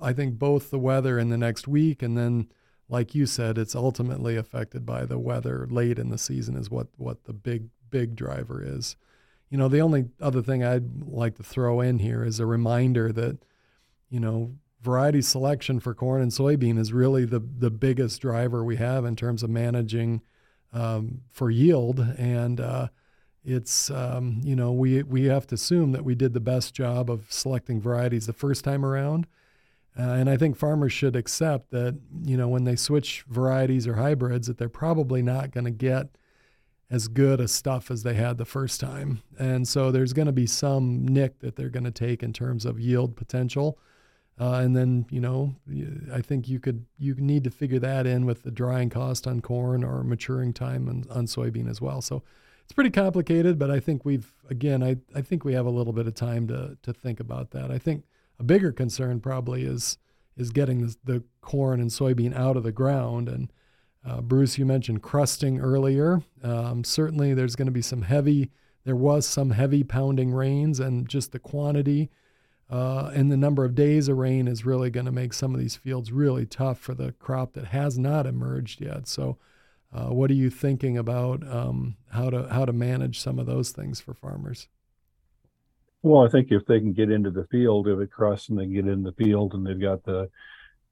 I 0.00 0.12
think 0.12 0.38
both 0.38 0.70
the 0.70 0.78
weather 0.78 1.18
in 1.18 1.30
the 1.30 1.36
next 1.36 1.66
week 1.66 2.02
and 2.02 2.16
then, 2.16 2.48
like 2.88 3.14
you 3.14 3.26
said, 3.26 3.58
it's 3.58 3.74
ultimately 3.74 4.36
affected 4.36 4.86
by 4.86 5.04
the 5.04 5.18
weather 5.18 5.66
late 5.70 5.98
in 5.98 6.10
the 6.10 6.18
season 6.18 6.56
is 6.56 6.70
what, 6.70 6.88
what 6.96 7.24
the 7.24 7.32
big, 7.32 7.68
big 7.90 8.16
driver 8.16 8.62
is. 8.64 8.96
You 9.50 9.58
know, 9.58 9.68
the 9.68 9.80
only 9.80 10.06
other 10.20 10.42
thing 10.42 10.64
I'd 10.64 11.02
like 11.06 11.36
to 11.36 11.42
throw 11.42 11.80
in 11.80 11.98
here 11.98 12.22
is 12.24 12.40
a 12.40 12.46
reminder 12.46 13.12
that, 13.12 13.38
you 14.10 14.20
know, 14.20 14.54
variety 14.82 15.22
selection 15.22 15.80
for 15.80 15.94
corn 15.94 16.22
and 16.22 16.30
soybean 16.30 16.78
is 16.78 16.92
really 16.92 17.24
the, 17.24 17.40
the 17.40 17.70
biggest 17.70 18.20
driver 18.20 18.62
we 18.62 18.76
have 18.76 19.04
in 19.04 19.16
terms 19.16 19.42
of 19.42 19.50
managing– 19.50 20.22
um, 20.72 21.22
for 21.30 21.50
yield. 21.50 22.00
And 22.18 22.60
uh, 22.60 22.88
it's 23.44 23.90
um, 23.90 24.40
you 24.42 24.56
know 24.56 24.72
we 24.72 25.02
we 25.02 25.24
have 25.24 25.46
to 25.48 25.54
assume 25.54 25.92
that 25.92 26.04
we 26.04 26.14
did 26.14 26.34
the 26.34 26.40
best 26.40 26.74
job 26.74 27.10
of 27.10 27.26
selecting 27.32 27.80
varieties 27.80 28.26
the 28.26 28.32
first 28.32 28.64
time 28.64 28.84
around. 28.84 29.26
Uh, 29.98 30.12
and 30.12 30.30
I 30.30 30.36
think 30.36 30.56
farmers 30.56 30.92
should 30.92 31.16
accept 31.16 31.70
that 31.72 31.98
you 32.24 32.36
know 32.36 32.48
when 32.48 32.64
they 32.64 32.76
switch 32.76 33.24
varieties 33.28 33.86
or 33.86 33.94
hybrids 33.94 34.46
that 34.46 34.58
they're 34.58 34.68
probably 34.68 35.22
not 35.22 35.50
going 35.50 35.64
to 35.64 35.70
get 35.70 36.08
as 36.90 37.08
good 37.08 37.40
a 37.40 37.48
stuff 37.48 37.90
as 37.90 38.02
they 38.02 38.14
had 38.14 38.38
the 38.38 38.44
first 38.44 38.80
time. 38.80 39.22
And 39.38 39.68
so 39.68 39.90
there's 39.90 40.12
going 40.12 40.26
to 40.26 40.32
be 40.32 40.46
some 40.46 41.06
nick 41.06 41.40
that 41.40 41.56
they're 41.56 41.68
going 41.68 41.84
to 41.84 41.90
take 41.90 42.22
in 42.22 42.32
terms 42.32 42.64
of 42.64 42.80
yield 42.80 43.14
potential. 43.14 43.78
Uh, 44.40 44.60
and 44.62 44.76
then, 44.76 45.04
you 45.10 45.20
know, 45.20 45.54
I 46.12 46.22
think 46.22 46.48
you 46.48 46.60
could 46.60 46.86
you 46.96 47.14
need 47.16 47.44
to 47.44 47.50
figure 47.50 47.80
that 47.80 48.06
in 48.06 48.24
with 48.24 48.44
the 48.44 48.50
drying 48.50 48.88
cost 48.88 49.26
on 49.26 49.40
corn 49.40 49.82
or 49.82 50.04
maturing 50.04 50.52
time 50.52 50.88
on, 50.88 51.04
on 51.10 51.26
soybean 51.26 51.68
as 51.68 51.80
well. 51.80 52.00
So 52.00 52.22
it's 52.62 52.72
pretty 52.72 52.90
complicated, 52.90 53.58
but 53.58 53.70
I 53.70 53.80
think 53.80 54.04
we've 54.04 54.32
again, 54.48 54.82
I, 54.82 54.96
I 55.14 55.22
think 55.22 55.44
we 55.44 55.54
have 55.54 55.66
a 55.66 55.70
little 55.70 55.92
bit 55.92 56.06
of 56.06 56.14
time 56.14 56.46
to 56.48 56.78
to 56.82 56.92
think 56.92 57.18
about 57.18 57.50
that. 57.50 57.70
I 57.70 57.78
think 57.78 58.04
a 58.38 58.44
bigger 58.44 58.72
concern 58.72 59.20
probably 59.20 59.64
is 59.64 59.98
is 60.36 60.50
getting 60.50 60.86
the, 60.86 60.96
the 61.04 61.24
corn 61.40 61.80
and 61.80 61.90
soybean 61.90 62.36
out 62.36 62.56
of 62.56 62.62
the 62.62 62.70
ground. 62.70 63.28
And 63.28 63.52
uh, 64.06 64.20
Bruce, 64.20 64.56
you 64.56 64.64
mentioned 64.64 65.02
crusting 65.02 65.58
earlier. 65.58 66.22
Um, 66.44 66.84
certainly, 66.84 67.34
there's 67.34 67.56
going 67.56 67.66
to 67.66 67.72
be 67.72 67.82
some 67.82 68.02
heavy. 68.02 68.50
There 68.84 68.96
was 68.96 69.26
some 69.26 69.50
heavy 69.50 69.82
pounding 69.82 70.32
rains, 70.32 70.78
and 70.78 71.08
just 71.08 71.32
the 71.32 71.38
quantity 71.38 72.08
uh, 72.70 73.10
and 73.14 73.32
the 73.32 73.36
number 73.36 73.64
of 73.64 73.74
days 73.74 74.08
of 74.08 74.18
rain 74.18 74.46
is 74.46 74.66
really 74.66 74.90
going 74.90 75.06
to 75.06 75.12
make 75.12 75.32
some 75.32 75.54
of 75.54 75.60
these 75.60 75.76
fields 75.76 76.12
really 76.12 76.44
tough 76.44 76.78
for 76.78 76.94
the 76.94 77.12
crop 77.12 77.54
that 77.54 77.66
has 77.66 77.98
not 77.98 78.26
emerged 78.26 78.80
yet. 78.80 79.08
So, 79.08 79.38
uh, 79.90 80.12
what 80.12 80.30
are 80.30 80.34
you 80.34 80.50
thinking 80.50 80.98
about 80.98 81.46
um, 81.48 81.96
how 82.10 82.28
to 82.28 82.46
how 82.48 82.66
to 82.66 82.74
manage 82.74 83.20
some 83.20 83.38
of 83.38 83.46
those 83.46 83.70
things 83.70 84.00
for 84.00 84.12
farmers? 84.12 84.68
Well, 86.02 86.24
I 86.24 86.28
think 86.28 86.52
if 86.52 86.64
they 86.66 86.78
can 86.78 86.92
get 86.92 87.10
into 87.10 87.30
the 87.30 87.46
field, 87.46 87.88
if 87.88 87.98
it 87.98 88.10
crosses 88.10 88.50
and 88.50 88.58
they 88.58 88.66
get 88.66 88.86
in 88.86 89.02
the 89.02 89.12
field 89.12 89.54
and 89.54 89.66
they've 89.66 89.80
got 89.80 90.04
the 90.04 90.30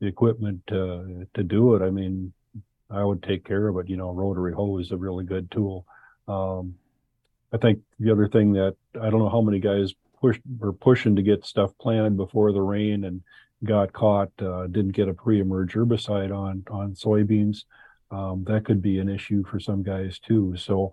the 0.00 0.06
equipment 0.06 0.66
to 0.68 1.26
to 1.34 1.42
do 1.44 1.74
it, 1.74 1.82
I 1.82 1.90
mean, 1.90 2.32
I 2.90 3.04
would 3.04 3.22
take 3.22 3.44
care 3.44 3.68
of 3.68 3.76
it. 3.78 3.88
You 3.88 3.96
know, 3.96 4.12
rotary 4.12 4.52
hoe 4.52 4.78
is 4.78 4.90
a 4.92 4.96
really 4.96 5.24
good 5.24 5.50
tool. 5.50 5.86
Um, 6.28 6.74
I 7.52 7.58
think 7.58 7.80
the 8.00 8.10
other 8.10 8.28
thing 8.28 8.52
that 8.54 8.76
I 9.00 9.10
don't 9.10 9.20
know 9.20 9.28
how 9.28 9.40
many 9.40 9.60
guys 9.60 9.94
push 10.20 10.38
were 10.58 10.72
pushing 10.72 11.16
to 11.16 11.22
get 11.22 11.46
stuff 11.46 11.72
planted 11.80 12.16
before 12.16 12.52
the 12.52 12.62
rain 12.62 13.04
and 13.04 13.22
got 13.64 13.92
caught, 13.92 14.30
uh, 14.40 14.66
didn't 14.66 14.92
get 14.92 15.08
a 15.08 15.14
pre-emerge 15.14 15.74
herbicide 15.74 16.36
on 16.36 16.64
on 16.70 16.94
soybeans. 16.94 17.64
Um, 18.10 18.44
that 18.44 18.64
could 18.64 18.82
be 18.82 18.98
an 18.98 19.08
issue 19.08 19.44
for 19.44 19.60
some 19.60 19.82
guys 19.82 20.18
too. 20.18 20.56
So 20.56 20.92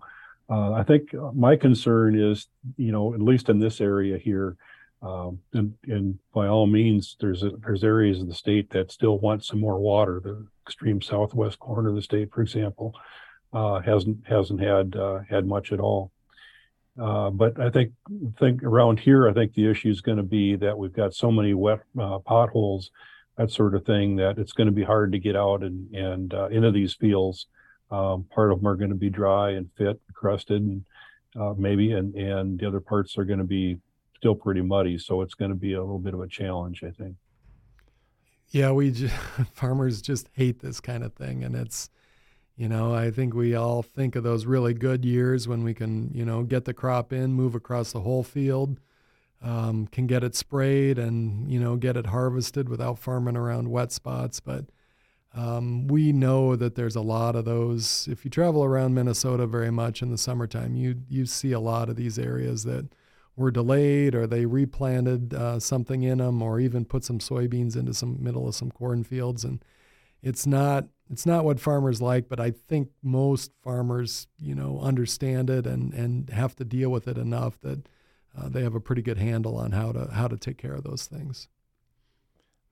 uh, 0.50 0.72
I 0.72 0.82
think 0.82 1.14
my 1.34 1.56
concern 1.56 2.18
is, 2.18 2.48
you 2.76 2.92
know, 2.92 3.14
at 3.14 3.20
least 3.20 3.48
in 3.48 3.58
this 3.58 3.80
area 3.80 4.18
here, 4.18 4.56
um, 5.02 5.38
and, 5.52 5.74
and 5.86 6.18
by 6.32 6.46
all 6.46 6.66
means, 6.66 7.16
there's 7.20 7.42
a, 7.42 7.50
there's 7.62 7.84
areas 7.84 8.20
of 8.20 8.28
the 8.28 8.34
state 8.34 8.70
that 8.70 8.90
still 8.90 9.18
want 9.18 9.44
some 9.44 9.60
more 9.60 9.78
water. 9.78 10.20
The 10.22 10.46
extreme 10.66 11.02
southwest 11.02 11.58
corner 11.58 11.90
of 11.90 11.94
the 11.94 12.02
state, 12.02 12.32
for 12.32 12.40
example, 12.40 12.94
uh, 13.52 13.80
hasn't 13.80 14.26
hasn't 14.26 14.60
had 14.60 14.96
uh, 14.96 15.20
had 15.28 15.46
much 15.46 15.72
at 15.72 15.80
all. 15.80 16.10
Uh, 17.00 17.28
but 17.30 17.60
I 17.60 17.70
think 17.70 17.92
think 18.38 18.62
around 18.62 18.98
here, 18.98 19.28
I 19.28 19.34
think 19.34 19.52
the 19.52 19.68
issue 19.68 19.90
is 19.90 20.00
going 20.00 20.16
to 20.16 20.22
be 20.22 20.56
that 20.56 20.78
we've 20.78 20.92
got 20.92 21.14
so 21.14 21.30
many 21.30 21.52
wet 21.52 21.80
uh, 22.00 22.18
potholes, 22.20 22.90
that 23.36 23.50
sort 23.50 23.74
of 23.74 23.84
thing, 23.84 24.16
that 24.16 24.38
it's 24.38 24.52
going 24.52 24.68
to 24.68 24.72
be 24.72 24.84
hard 24.84 25.12
to 25.12 25.18
get 25.18 25.36
out 25.36 25.62
and 25.62 25.94
and 25.94 26.32
uh, 26.32 26.46
into 26.46 26.70
these 26.70 26.94
fields 26.94 27.46
um, 27.94 28.24
part 28.34 28.50
of 28.50 28.58
them 28.58 28.66
are 28.66 28.76
going 28.76 28.90
to 28.90 28.96
be 28.96 29.10
dry 29.10 29.50
and 29.52 29.70
fit, 29.76 30.00
and 30.06 30.14
crusted, 30.14 30.62
and 30.62 30.84
uh, 31.40 31.54
maybe, 31.56 31.92
and 31.92 32.14
and 32.14 32.58
the 32.58 32.66
other 32.66 32.80
parts 32.80 33.16
are 33.16 33.24
going 33.24 33.38
to 33.38 33.44
be 33.44 33.78
still 34.16 34.34
pretty 34.34 34.62
muddy. 34.62 34.98
So 34.98 35.22
it's 35.22 35.34
going 35.34 35.50
to 35.50 35.56
be 35.56 35.74
a 35.74 35.80
little 35.80 36.00
bit 36.00 36.14
of 36.14 36.20
a 36.20 36.26
challenge, 36.26 36.82
I 36.82 36.90
think. 36.90 37.16
Yeah, 38.48 38.72
we 38.72 38.90
just, 38.90 39.14
farmers 39.52 40.02
just 40.02 40.28
hate 40.32 40.60
this 40.60 40.80
kind 40.80 41.04
of 41.04 41.14
thing, 41.14 41.44
and 41.44 41.54
it's, 41.54 41.88
you 42.56 42.68
know, 42.68 42.94
I 42.94 43.10
think 43.10 43.34
we 43.34 43.54
all 43.54 43.82
think 43.82 44.16
of 44.16 44.24
those 44.24 44.44
really 44.44 44.74
good 44.74 45.04
years 45.04 45.46
when 45.46 45.62
we 45.62 45.74
can, 45.74 46.10
you 46.12 46.24
know, 46.24 46.42
get 46.42 46.64
the 46.64 46.74
crop 46.74 47.12
in, 47.12 47.32
move 47.32 47.54
across 47.54 47.92
the 47.92 48.00
whole 48.00 48.24
field. 48.24 48.80
Um, 49.42 49.88
can 49.88 50.06
get 50.06 50.24
it 50.24 50.34
sprayed 50.34 50.98
and 50.98 51.50
you 51.50 51.60
know 51.60 51.76
get 51.76 51.98
it 51.98 52.06
harvested 52.06 52.66
without 52.66 52.98
farming 52.98 53.36
around 53.36 53.68
wet 53.68 53.92
spots 53.92 54.40
but 54.40 54.64
um, 55.34 55.88
we 55.88 56.12
know 56.12 56.54
that 56.54 56.76
there's 56.76 56.96
a 56.96 57.00
lot 57.00 57.34
of 57.34 57.44
those. 57.44 58.08
If 58.10 58.24
you 58.24 58.30
travel 58.30 58.64
around 58.64 58.94
Minnesota 58.94 59.46
very 59.46 59.70
much 59.70 60.00
in 60.00 60.10
the 60.10 60.18
summertime, 60.18 60.76
you 60.76 61.02
you 61.08 61.26
see 61.26 61.52
a 61.52 61.60
lot 61.60 61.88
of 61.88 61.96
these 61.96 62.18
areas 62.18 62.64
that 62.64 62.86
were 63.36 63.50
delayed 63.50 64.14
or 64.14 64.26
they 64.26 64.46
replanted 64.46 65.34
uh, 65.34 65.58
something 65.58 66.02
in 66.02 66.18
them 66.18 66.40
or 66.40 66.60
even 66.60 66.84
put 66.84 67.04
some 67.04 67.18
soybeans 67.18 67.76
into 67.76 67.92
some 67.92 68.22
middle 68.22 68.46
of 68.46 68.54
some 68.54 68.70
cornfields 68.70 69.44
and 69.44 69.64
it's 70.22 70.46
not 70.46 70.86
it's 71.10 71.26
not 71.26 71.44
what 71.44 71.58
farmers 71.58 72.00
like 72.00 72.28
but 72.28 72.38
i 72.38 72.50
think 72.50 72.88
most 73.02 73.50
farmers 73.62 74.26
you 74.38 74.54
know 74.54 74.78
understand 74.80 75.50
it 75.50 75.66
and 75.66 75.92
and 75.94 76.30
have 76.30 76.54
to 76.54 76.64
deal 76.64 76.90
with 76.90 77.08
it 77.08 77.18
enough 77.18 77.60
that 77.60 77.88
uh, 78.36 78.48
they 78.48 78.62
have 78.62 78.74
a 78.74 78.80
pretty 78.80 79.02
good 79.02 79.18
handle 79.18 79.56
on 79.56 79.72
how 79.72 79.90
to 79.90 80.08
how 80.12 80.28
to 80.28 80.36
take 80.36 80.56
care 80.56 80.74
of 80.74 80.84
those 80.84 81.06
things 81.06 81.48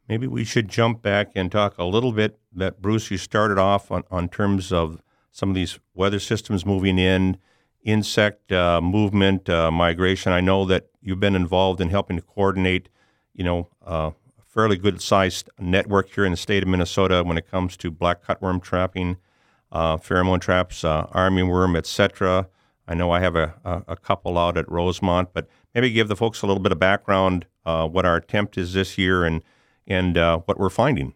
Maybe 0.08 0.26
we 0.26 0.44
should 0.44 0.68
jump 0.68 1.02
back 1.02 1.32
and 1.34 1.50
talk 1.50 1.78
a 1.78 1.84
little 1.84 2.12
bit 2.12 2.38
that 2.54 2.82
Bruce, 2.82 3.10
you 3.10 3.18
started 3.18 3.58
off 3.58 3.90
on, 3.90 4.04
on 4.10 4.28
terms 4.28 4.72
of 4.72 5.00
some 5.30 5.48
of 5.48 5.54
these 5.54 5.78
weather 5.94 6.18
systems 6.18 6.66
moving 6.66 6.98
in, 6.98 7.38
insect 7.84 8.52
uh, 8.52 8.80
movement, 8.80 9.48
uh, 9.48 9.70
migration. 9.70 10.32
I 10.32 10.40
know 10.40 10.64
that 10.66 10.88
you've 11.00 11.20
been 11.20 11.36
involved 11.36 11.80
in 11.80 11.88
helping 11.88 12.16
to 12.16 12.22
coordinate, 12.22 12.88
you 13.32 13.44
know, 13.44 13.68
uh, 13.86 14.10
a 14.38 14.42
fairly 14.46 14.76
good 14.76 15.00
sized 15.00 15.48
network 15.58 16.10
here 16.10 16.24
in 16.24 16.32
the 16.32 16.36
state 16.36 16.62
of 16.62 16.68
Minnesota 16.68 17.22
when 17.24 17.38
it 17.38 17.50
comes 17.50 17.76
to 17.78 17.90
black 17.90 18.22
cutworm 18.24 18.62
trapping, 18.62 19.16
uh, 19.70 19.96
pheromone 19.96 20.40
traps, 20.40 20.84
uh, 20.84 21.06
armyworm, 21.06 21.76
etc. 21.76 22.48
I 22.86 22.94
know 22.94 23.10
I 23.10 23.20
have 23.20 23.36
a, 23.36 23.54
a, 23.64 23.82
a, 23.88 23.96
couple 23.96 24.36
out 24.36 24.58
at 24.58 24.70
Rosemount, 24.70 25.32
but 25.32 25.48
maybe 25.74 25.90
give 25.90 26.08
the 26.08 26.16
folks 26.16 26.42
a 26.42 26.46
little 26.46 26.62
bit 26.62 26.72
of 26.72 26.78
background 26.78 27.46
uh, 27.64 27.88
what 27.88 28.04
our 28.04 28.16
attempt 28.16 28.58
is 28.58 28.74
this 28.74 28.98
year 28.98 29.24
and 29.24 29.42
and 29.86 30.16
uh, 30.16 30.38
what 30.46 30.58
we're 30.58 30.70
finding? 30.70 31.14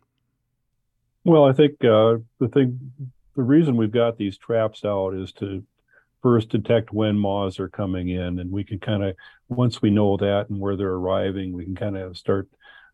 Well, 1.25 1.44
I 1.44 1.52
think 1.52 1.85
uh, 1.85 2.18
the 2.38 2.49
thing, 2.52 2.92
the 3.35 3.42
reason 3.42 3.76
we've 3.76 3.90
got 3.90 4.16
these 4.16 4.38
traps 4.38 4.85
out 4.85 5.14
is 5.14 5.32
to 5.32 5.64
first 6.23 6.49
detect 6.49 6.92
when 6.92 7.18
moths 7.18 7.61
are 7.61 7.68
coming 7.68 8.08
in, 8.08 8.38
and 8.38 8.50
we 8.50 8.64
can 8.64 8.78
kind 8.78 9.02
of 9.02 9.16
once 9.49 9.82
we 9.82 9.90
know 9.90 10.16
that 10.16 10.46
and 10.49 10.61
where 10.61 10.76
they're 10.76 10.94
arriving, 10.94 11.52
we 11.52 11.64
can 11.64 11.76
kind 11.76 11.96
of 11.96 12.16
start 12.16 12.49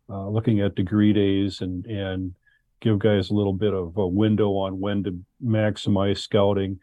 uh, 0.08 0.28
looking 0.28 0.60
at 0.60 0.74
degree 0.74 1.12
days 1.12 1.60
and 1.60 1.86
and 1.86 2.34
give 2.80 2.98
guys 2.98 3.30
a 3.30 3.34
little 3.34 3.52
bit 3.52 3.72
of 3.72 3.96
a 3.96 4.06
window 4.06 4.50
on 4.56 4.80
when 4.80 5.04
to 5.04 5.18
maximize 5.44 6.18
scouting, 6.18 6.80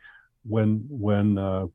when 0.48 0.86
when 0.90 1.38
uh, 1.38 1.66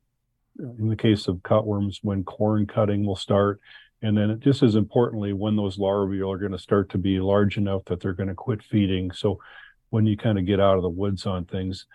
in 0.58 0.88
the 0.88 0.96
case 0.96 1.28
of 1.28 1.36
cutworms, 1.38 1.98
when 2.02 2.24
corn 2.24 2.66
cutting 2.66 3.04
will 3.04 3.16
start, 3.16 3.60
and 4.02 4.16
then 4.16 4.38
just 4.40 4.62
as 4.62 4.74
importantly, 4.74 5.32
when 5.32 5.56
those 5.56 5.78
larvae 5.78 6.20
are 6.20 6.38
going 6.38 6.52
to 6.52 6.58
start 6.58 6.90
to 6.90 6.98
be 6.98 7.20
large 7.20 7.56
enough 7.56 7.84
that 7.86 8.00
they're 8.00 8.12
going 8.12 8.28
to 8.28 8.34
quit 8.34 8.62
feeding. 8.62 9.10
So 9.12 9.38
when 9.90 10.06
you 10.06 10.16
kind 10.16 10.38
of 10.38 10.46
get 10.46 10.60
out 10.60 10.76
of 10.76 10.82
the 10.82 10.88
woods 10.88 11.24
on 11.24 11.44
things. 11.44 11.86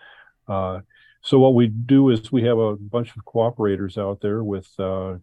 Uh, 0.48 0.80
so 1.22 1.38
what 1.38 1.54
we 1.54 1.66
do 1.66 2.08
is 2.08 2.32
we 2.32 2.42
have 2.44 2.58
a 2.58 2.76
bunch 2.76 3.10
of 3.14 3.24
cooperators 3.24 3.98
out 3.98 4.20
there 4.20 4.42
with 4.42 4.68
uh, 4.78 5.16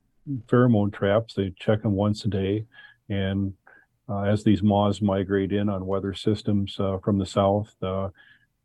pheromone 0.45 0.93
traps. 0.93 1.33
They 1.33 1.53
check 1.59 1.81
them 1.81 1.93
once 1.93 2.23
a 2.23 2.27
day. 2.27 2.65
And 3.09 3.53
uh, 4.07 4.21
as 4.21 4.43
these 4.43 4.61
moths 4.61 5.01
migrate 5.01 5.51
in 5.51 5.69
on 5.69 5.85
weather 5.85 6.13
systems 6.13 6.79
uh, 6.79 6.99
from 7.03 7.17
the 7.17 7.25
south, 7.25 7.73
uh, 7.81 8.09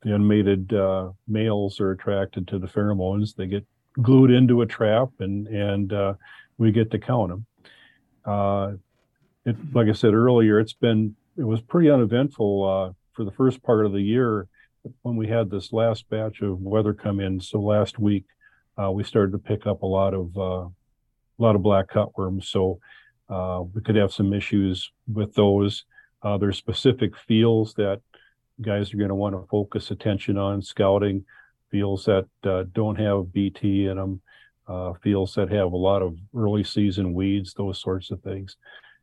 the 0.03 0.15
unmated 0.15 0.75
uh, 0.75 1.11
males 1.27 1.81
are 1.81 1.93
attracted 1.93 2.47
to 2.49 2.59
the 2.59 2.67
pheromones. 2.67 3.35
They 3.35 3.47
get 3.47 3.67
glued 4.01 4.31
into 4.31 4.61
a 4.61 4.67
trap 4.67 5.09
and, 5.21 5.47
and 5.49 6.17
we 6.59 6.71
get 6.71 6.91
to 6.91 6.99
count 6.99 7.31
them. 7.31 7.47
Uh, 8.25 8.73
it, 9.45 9.57
like 9.75 9.89
I 9.89 9.93
said 9.93 10.15
earlier, 10.15 10.61
it's 10.61 10.73
been 10.73 11.17
it 11.37 11.45
was 11.45 11.61
pretty 11.61 11.91
uneventful 11.91 12.65
uh, 12.65 12.93
for 13.13 13.25
the 13.25 13.31
first 13.31 13.63
part 13.63 13.87
of 13.87 13.93
the 13.93 14.01
year 14.01 14.49
when 15.03 15.17
we 15.17 15.29
had 15.29 15.51
this 15.51 15.73
last 15.73 16.09
batch 16.11 16.43
of 16.43 16.61
weather 16.61 16.93
come 16.93 17.21
in. 17.21 17.41
So 17.41 17.61
last 17.61 17.99
week 17.99 18.25
uh, 18.81 18.91
we 18.91 19.05
started 19.05 19.33
to 19.33 19.39
pick 19.39 19.67
up 19.67 19.83
a 19.83 19.87
lot 19.87 20.15
of 20.15 20.37
uh, 20.37 20.67
a 20.67 21.39
lot 21.39 21.57
of 21.57 21.63
black 21.63 21.91
cutworms. 21.91 22.45
So 22.45 22.79
uh, 23.29 23.63
we 23.73 23.81
could 23.81 23.97
have 23.97 24.13
some 24.13 24.33
issues 24.33 24.91
with 25.13 25.35
those. 25.35 25.85
Uh, 26.23 26.39
there's 26.39 26.59
specific 26.59 27.17
fields 27.17 27.75
that 27.75 28.01
guys 28.61 28.93
are 28.93 28.99
going 28.99 29.09
to 29.09 29.15
want 29.15 29.35
to 29.35 29.47
focus 29.51 29.91
attention 29.91 30.39
on 30.39 30.63
scouting 30.63 31.25
fields 31.71 32.05
that 32.05 32.27
don't 32.73 32.97
have 32.97 33.33
BT 33.33 33.87
in 33.87 33.97
them 33.97 34.21
uh, 34.69 34.93
fields 35.03 35.35
that 35.35 35.51
have 35.51 35.73
a 35.73 35.77
lot 35.77 36.03
of 36.03 36.17
early 36.37 36.65
season 36.65 37.15
weeds, 37.15 37.55
those 37.55 37.81
sorts 37.81 38.11
of 38.11 38.23
things. 38.23 38.57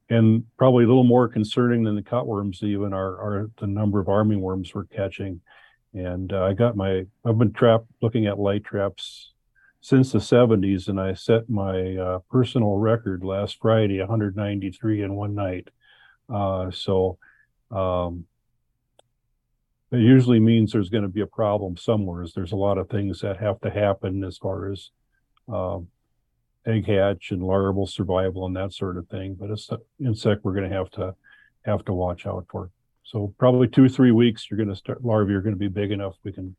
And 0.09 0.43
probably 0.57 0.85
a 0.85 0.87
little 0.87 1.03
more 1.03 1.27
concerning 1.27 1.83
than 1.83 1.95
the 1.95 2.01
cutworms, 2.01 2.63
even 2.63 2.93
are, 2.93 3.17
are 3.17 3.51
the 3.59 3.67
number 3.67 3.99
of 3.99 4.07
armyworms 4.07 4.73
we're 4.73 4.85
catching. 4.85 5.41
And 5.93 6.33
uh, 6.33 6.45
I 6.45 6.53
got 6.53 6.75
my, 6.75 7.05
I've 7.25 7.37
been 7.37 7.53
trap 7.53 7.83
looking 8.01 8.25
at 8.25 8.39
light 8.39 8.63
traps 8.63 9.33
since 9.81 10.11
the 10.11 10.19
70s, 10.19 10.87
and 10.87 10.99
I 10.99 11.13
set 11.13 11.49
my 11.49 11.95
uh, 11.95 12.19
personal 12.29 12.75
record 12.75 13.23
last 13.23 13.57
Friday, 13.61 13.99
193 13.99 15.03
in 15.03 15.15
one 15.15 15.35
night. 15.35 15.69
Uh, 16.31 16.69
so 16.71 17.17
um, 17.71 18.25
it 19.91 19.99
usually 19.99 20.39
means 20.39 20.71
there's 20.71 20.89
going 20.89 21.03
to 21.03 21.09
be 21.09 21.21
a 21.21 21.27
problem 21.27 21.77
somewhere. 21.77 22.25
There's 22.33 22.51
a 22.51 22.57
lot 22.57 22.77
of 22.77 22.89
things 22.89 23.21
that 23.21 23.37
have 23.37 23.59
to 23.61 23.69
happen 23.69 24.23
as 24.23 24.37
far 24.37 24.71
as 24.71 24.91
um, 25.51 25.87
egg 26.65 26.85
hatch 26.85 27.31
and 27.31 27.43
larval 27.43 27.87
survival 27.87 28.45
and 28.45 28.55
that 28.55 28.73
sort 28.73 28.97
of 28.97 29.07
thing. 29.07 29.35
But 29.35 29.49
it's 29.49 29.69
an 29.69 29.79
insect 29.99 30.43
we're 30.43 30.53
going 30.53 30.69
to 30.69 30.75
have 30.75 30.89
to 30.91 31.15
have 31.65 31.85
to 31.85 31.93
watch 31.93 32.25
out 32.25 32.45
for. 32.49 32.69
So 33.03 33.33
probably 33.37 33.67
two 33.67 33.85
or 33.85 33.89
three 33.89 34.11
weeks, 34.11 34.49
you're 34.49 34.57
going 34.57 34.69
to 34.69 34.75
start 34.75 35.03
larvae 35.03 35.33
are 35.33 35.41
going 35.41 35.55
to 35.55 35.59
be 35.59 35.67
big 35.67 35.91
enough 35.91 36.15
we 36.23 36.31
can 36.31 36.55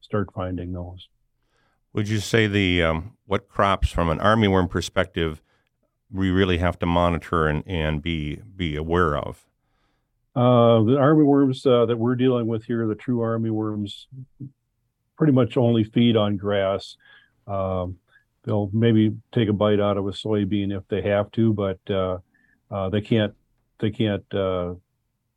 start 0.00 0.28
finding 0.34 0.72
those. 0.72 1.08
Would 1.92 2.08
you 2.08 2.18
say 2.18 2.46
the 2.46 2.82
um, 2.82 3.12
what 3.26 3.48
crops 3.48 3.90
from 3.90 4.08
an 4.10 4.18
armyworm 4.18 4.68
perspective 4.68 5.40
we 6.10 6.30
really 6.30 6.58
have 6.58 6.78
to 6.80 6.86
monitor 6.86 7.46
and, 7.46 7.62
and 7.66 8.02
be 8.02 8.40
be 8.56 8.74
aware 8.76 9.16
of? 9.16 9.46
Uh, 10.34 10.82
the 10.82 10.96
armyworms 10.98 11.64
uh, 11.64 11.86
that 11.86 11.96
we're 11.96 12.16
dealing 12.16 12.48
with 12.48 12.64
here, 12.64 12.86
the 12.88 12.96
true 12.96 13.18
armyworms, 13.18 14.06
pretty 15.16 15.32
much 15.32 15.56
only 15.56 15.84
feed 15.84 16.16
on 16.16 16.36
grass. 16.36 16.96
Um, 17.46 17.98
they'll 18.44 18.70
maybe 18.72 19.16
take 19.32 19.48
a 19.48 19.52
bite 19.52 19.80
out 19.80 19.96
of 19.96 20.06
a 20.06 20.12
soybean 20.12 20.76
if 20.76 20.86
they 20.88 21.02
have 21.02 21.30
to, 21.32 21.52
but 21.52 21.78
uh, 21.90 22.18
uh, 22.70 22.88
they 22.90 23.00
can't 23.00 23.34
they 23.80 23.90
can't 23.90 24.24
uh, 24.34 24.74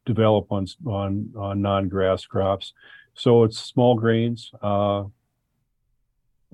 develop 0.05 0.51
on 0.51 0.67
on 0.85 1.33
on 1.37 1.61
non-grass 1.61 2.25
crops. 2.25 2.73
So 3.13 3.43
it's 3.43 3.57
small 3.57 3.95
grains. 3.95 4.51
Uh, 4.61 5.05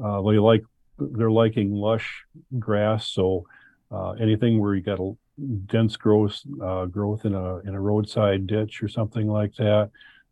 uh, 0.03 0.22
they 0.22 0.39
like 0.39 0.63
they're 0.98 1.31
liking 1.31 1.72
lush 1.74 2.25
grass. 2.60 3.07
So 3.10 3.45
uh, 3.91 4.12
anything 4.12 4.60
where 4.60 4.75
you 4.75 4.81
got 4.81 5.00
a 5.00 5.13
dense 5.65 5.98
growth 5.98 6.39
growth 6.91 7.25
in 7.25 7.33
a 7.33 7.57
in 7.60 7.75
a 7.75 7.81
roadside 7.81 8.48
ditch 8.48 8.81
or 8.83 8.88
something 8.88 9.27
like 9.27 9.55
that, 9.55 9.89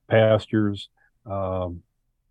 pastures, 0.08 0.90
um, 1.25 1.82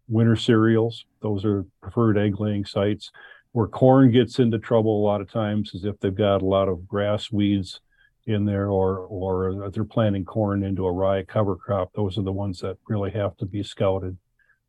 winter 0.08 0.36
cereals. 0.36 1.04
Those 1.20 1.44
are 1.44 1.64
preferred 1.80 2.18
egg 2.18 2.40
laying 2.40 2.64
sites. 2.64 3.10
Where 3.52 3.66
corn 3.66 4.12
gets 4.12 4.38
into 4.38 4.58
trouble 4.58 5.02
a 5.02 5.06
lot 5.06 5.20
of 5.20 5.30
times 5.30 5.72
is 5.74 5.84
if 5.84 5.98
they've 5.98 6.14
got 6.14 6.42
a 6.42 6.46
lot 6.46 6.68
of 6.68 6.86
grass 6.86 7.32
weeds 7.32 7.80
in 8.26 8.44
there 8.44 8.68
or 8.68 8.98
or 8.98 9.70
they're 9.70 9.84
planting 9.84 10.24
corn 10.24 10.62
into 10.62 10.86
a 10.86 10.92
rye 10.92 11.24
cover 11.24 11.56
crop. 11.56 11.90
Those 11.94 12.18
are 12.18 12.22
the 12.22 12.32
ones 12.32 12.60
that 12.60 12.76
really 12.88 13.10
have 13.10 13.36
to 13.38 13.46
be 13.46 13.62
scouted. 13.62 14.16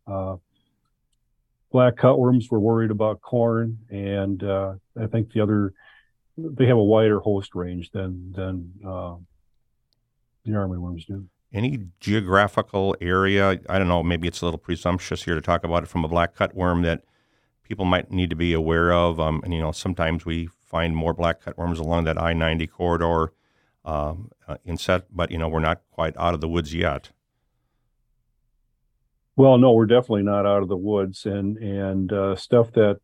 Uh, 0.07 0.37
black 1.71 1.95
cutworms 1.95 2.45
we're 2.49 2.59
worried 2.59 2.91
about 2.91 3.21
corn 3.21 3.77
and 3.89 4.43
uh, 4.43 4.73
I 4.99 5.07
think 5.07 5.31
the 5.31 5.41
other 5.41 5.73
they 6.37 6.65
have 6.65 6.77
a 6.77 6.83
wider 6.83 7.19
host 7.19 7.55
range 7.55 7.91
than 7.91 8.31
than 8.31 8.71
uh, 8.85 9.15
the 10.45 10.51
armyworms 10.51 11.05
do. 11.05 11.25
Any 11.53 11.79
geographical 11.99 12.95
area? 13.01 13.59
I 13.67 13.77
don't 13.77 13.89
know. 13.89 14.01
Maybe 14.03 14.27
it's 14.27 14.41
a 14.41 14.45
little 14.45 14.57
presumptuous 14.57 15.23
here 15.23 15.35
to 15.35 15.41
talk 15.41 15.65
about 15.65 15.83
it 15.83 15.87
from 15.87 16.05
a 16.05 16.07
black 16.07 16.35
cutworm 16.35 16.83
that 16.83 17.03
people 17.71 17.85
might 17.85 18.11
need 18.11 18.29
to 18.29 18.35
be 18.35 18.51
aware 18.51 18.91
of. 18.91 19.17
Um, 19.17 19.39
and 19.45 19.53
you 19.53 19.61
know, 19.61 19.71
sometimes 19.71 20.25
we 20.25 20.49
find 20.67 20.93
more 20.93 21.13
black 21.13 21.41
cutworms 21.41 21.79
along 21.79 22.03
that 22.03 22.21
I 22.21 22.33
ninety 22.33 22.67
corridor 22.67 23.31
um, 23.85 24.29
uh, 24.45 24.57
in 24.65 24.75
set, 24.75 25.05
but 25.09 25.31
you 25.31 25.37
know 25.37 25.47
we're 25.47 25.59
not 25.59 25.79
quite 25.89 26.13
out 26.17 26.33
of 26.33 26.41
the 26.41 26.49
woods 26.49 26.75
yet. 26.75 27.11
Well, 29.37 29.57
no, 29.57 29.71
we're 29.71 29.85
definitely 29.85 30.23
not 30.23 30.45
out 30.45 30.61
of 30.61 30.67
the 30.67 30.75
woods, 30.75 31.25
and 31.25 31.57
and 31.59 32.11
uh, 32.11 32.35
stuff 32.35 32.73
that 32.73 32.99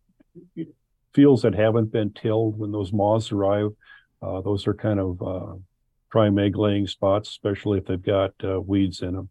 fields 1.14 1.44
that 1.44 1.56
haven't 1.56 1.94
been 1.94 2.12
tilled 2.12 2.60
when 2.60 2.74
those 2.74 2.92
moths 2.92 3.32
arrive, 3.32 3.70
uh, 4.22 4.42
those 4.42 4.68
are 4.68 4.74
kind 4.74 5.00
of 5.00 5.22
uh, 5.22 5.54
prime 6.10 6.38
egg 6.38 6.58
laying 6.58 6.88
spots, 6.88 7.30
especially 7.30 7.78
if 7.78 7.86
they've 7.86 8.04
got 8.04 8.34
uh, 8.44 8.60
weeds 8.60 9.02
in 9.02 9.14
them. 9.14 9.30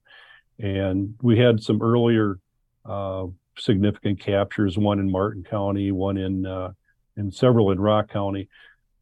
And 0.59 1.15
we 1.21 1.39
had 1.39 1.63
some 1.63 1.83
earlier 1.83 2.39
uh, 2.87 3.27
significant 3.59 4.21
captures, 4.21 4.79
one 4.79 4.99
in 4.99 5.11
Martin 5.11 5.45
County, 5.45 5.93
one 5.93 6.17
in 6.17 6.47
and 7.17 7.35
several 7.35 7.71
in 7.71 7.81
Rock 7.81 8.11
County. 8.11 8.49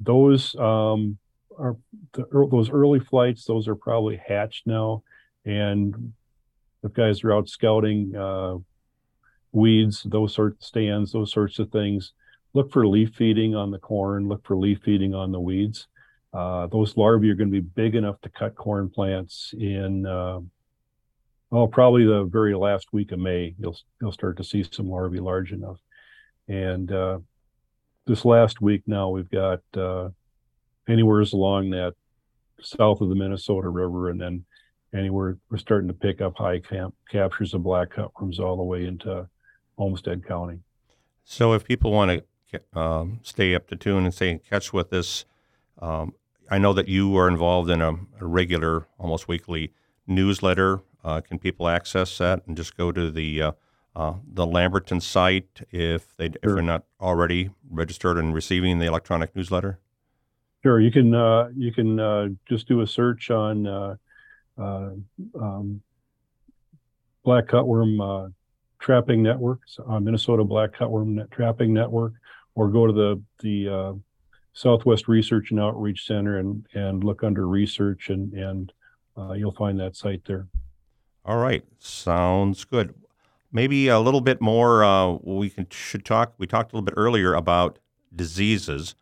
Those 0.01 0.55
um, 0.57 1.19
are 1.59 1.77
the, 2.13 2.27
those 2.51 2.71
early 2.71 3.01
flights, 3.01 3.45
those 3.45 3.69
are 3.69 3.75
probably 3.75 4.17
hatched 4.17 4.67
now. 4.67 5.03
And 5.45 6.13
if 6.83 6.93
guys 6.93 7.25
are 7.25 7.33
out 7.33 7.49
scouting 7.49 8.15
uh, 8.17 8.57
weeds, 9.53 10.03
those 10.05 10.35
sort 10.35 10.53
of 10.53 10.63
stands, 10.63 11.13
those 11.13 11.33
sorts 11.33 11.59
of 11.59 11.71
things, 11.71 12.13
look 12.53 12.73
for 12.73 12.87
leaf 12.87 13.15
feeding 13.15 13.55
on 13.55 13.71
the 13.71 13.79
corn, 13.79 14.29
look 14.29 14.45
for 14.47 14.57
leaf 14.57 14.81
feeding 14.85 15.15
on 15.15 15.33
the 15.33 15.41
weeds. 15.41 15.89
Uh, 16.33 16.67
those 16.67 16.97
larvae 16.97 17.31
are 17.31 17.35
going 17.35 17.51
to 17.51 17.61
be 17.61 17.69
big 17.75 17.95
enough 17.95 18.21
to 18.21 18.29
cut 18.29 18.57
corn 18.57 18.91
plants 18.91 19.55
in, 19.59 20.05
well, 21.55 21.69
probably 21.69 22.05
the 22.05 22.25
very 22.25 22.53
last 22.57 22.93
week 22.93 23.13
of 23.13 23.21
May. 23.21 23.55
You'll 23.61 23.79
you'll 24.01 24.11
start 24.11 24.37
to 24.39 24.45
see 24.45 24.65
some 24.69 24.91
larvae 24.91 25.21
large 25.21 25.53
enough. 25.53 25.79
And 26.49 26.91
uh, 26.91 27.21
this 28.07 28.25
last 28.25 28.61
week 28.61 28.83
now, 28.89 29.11
we've 29.11 29.31
got 29.31 29.61
uh, 29.77 30.09
anywhere's 30.89 31.33
along 31.33 31.71
that 31.71 31.95
south 32.61 33.01
of 33.01 33.09
the 33.09 33.15
Minnesota 33.15 33.69
River, 33.69 34.11
and 34.11 34.21
then 34.21 34.45
anywhere 34.93 35.39
we're 35.49 35.59
starting 35.59 35.87
to 35.87 35.95
pick 35.95 36.21
up 36.21 36.37
high 36.37 36.59
camp 36.59 36.93
captures 37.09 37.55
of 37.55 37.63
black 37.63 37.95
cutworms 37.95 38.41
all 38.41 38.57
the 38.57 38.65
way 38.65 38.87
into 38.87 39.29
Olmsted 39.79 40.27
County. 40.27 40.59
So, 41.23 41.53
if 41.53 41.65
people 41.65 41.93
want 41.93 42.21
to 42.51 42.63
um, 42.77 43.21
stay 43.23 43.55
up 43.55 43.69
to 43.69 43.77
tune 43.77 44.05
and 44.05 44.13
stay 44.13 44.31
in 44.31 44.41
catch 44.41 44.73
with 44.73 44.91
this, 44.91 45.25
um, 45.81 46.15
I 46.51 46.59
know 46.59 46.73
that 46.73 46.89
you 46.89 47.17
are 47.17 47.29
involved 47.29 47.71
in 47.71 47.81
a, 47.81 47.93
a 48.21 48.27
regular, 48.27 48.89
almost 48.99 49.29
weekly 49.29 49.71
newsletter. 50.09 50.83
Uh, 51.05 51.21
can 51.21 51.39
people 51.39 51.69
access 51.69 52.17
that 52.19 52.43
and 52.47 52.57
just 52.57 52.77
go 52.77 52.91
to 52.91 53.11
the 53.11 53.43
uh, 53.43 53.53
uh, 53.97 54.15
the 54.33 54.47
Lamberton 54.47 55.01
site 55.01 55.61
if 55.71 56.17
they 56.17 56.27
sure. 56.27 56.37
if 56.43 56.55
they're 56.55 56.63
not 56.63 56.85
already 57.01 57.51
registered 57.71 58.17
and 58.19 58.35
receiving 58.35 58.79
the 58.79 58.87
electronic 58.87 59.37
newsletter? 59.37 59.79
Sure, 60.63 60.81
you 60.81 60.91
can 60.91 61.15
uh, 61.15 61.51
you 61.55 61.73
can 61.73 62.01
uh, 62.01 62.29
just 62.49 62.67
do 62.67 62.81
a 62.81 62.87
search 62.87 63.31
on 63.31 63.67
uh, 63.67 63.97
uh 64.59 64.91
um, 65.39 65.83
black 67.23 67.47
cutworm 67.47 68.01
uh, 68.01 68.31
trapping 68.79 69.23
networks, 69.23 69.79
uh, 69.87 70.01
Minnesota 70.01 70.43
Black 70.43 70.73
Cutworm 70.73 71.09
Net 71.09 71.31
Trapping 71.31 71.73
Network, 71.73 72.15
or 72.55 72.69
go 72.69 72.87
to 72.87 72.93
the 72.93 73.23
the 73.43 74.01
Southwest 74.55 75.07
Research 75.07 75.51
and 75.51 75.61
Outreach 75.61 76.07
Center 76.07 76.39
and 76.39 76.67
and 76.75 77.05
look 77.05 77.23
under 77.23 77.47
research 77.47 78.09
and 78.09 78.33
and 78.33 78.73
you'll 79.37 79.53
find 79.53 79.79
that 79.79 79.97
site 79.97 80.25
there. 80.25 80.49
All 81.25 81.39
right, 81.39 81.65
sounds 81.79 82.65
good. 82.65 82.95
Maybe 83.51 83.89
a 83.89 83.99
little 83.99 84.21
bit 84.21 84.41
more. 84.41 85.19
we 85.23 85.49
can, 85.49 85.67
should 85.71 86.05
talk. 86.05 86.35
We 86.39 86.47
talked 86.47 86.73
a 86.73 86.77
little 86.77 86.85
bit 86.85 86.95
earlier 86.97 87.35
about 87.35 87.79
diseases. 88.15 88.95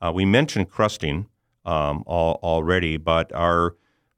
Uh, 0.00 0.12
we 0.14 0.24
mentioned 0.24 0.70
crusting 0.70 1.28
um, 1.66 2.02
all, 2.06 2.38
already, 2.42 2.96
but 2.96 3.32
are 3.32 3.74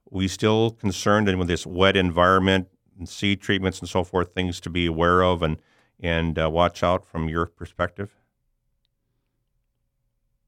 we 0.09 0.27
still 0.27 0.71
concerned 0.71 1.27
and 1.27 1.37
with 1.37 1.47
this 1.47 1.65
wet 1.65 1.97
environment 1.97 2.67
and 2.97 3.09
seed 3.09 3.41
treatments 3.41 3.79
and 3.79 3.89
so 3.89 4.03
forth, 4.03 4.33
things 4.33 4.59
to 4.61 4.69
be 4.69 4.85
aware 4.85 5.21
of 5.23 5.41
and 5.41 5.61
and 6.01 6.39
uh, 6.39 6.49
watch 6.49 6.81
out 6.81 7.05
from 7.05 7.27
your 7.27 7.45
perspective? 7.45 8.15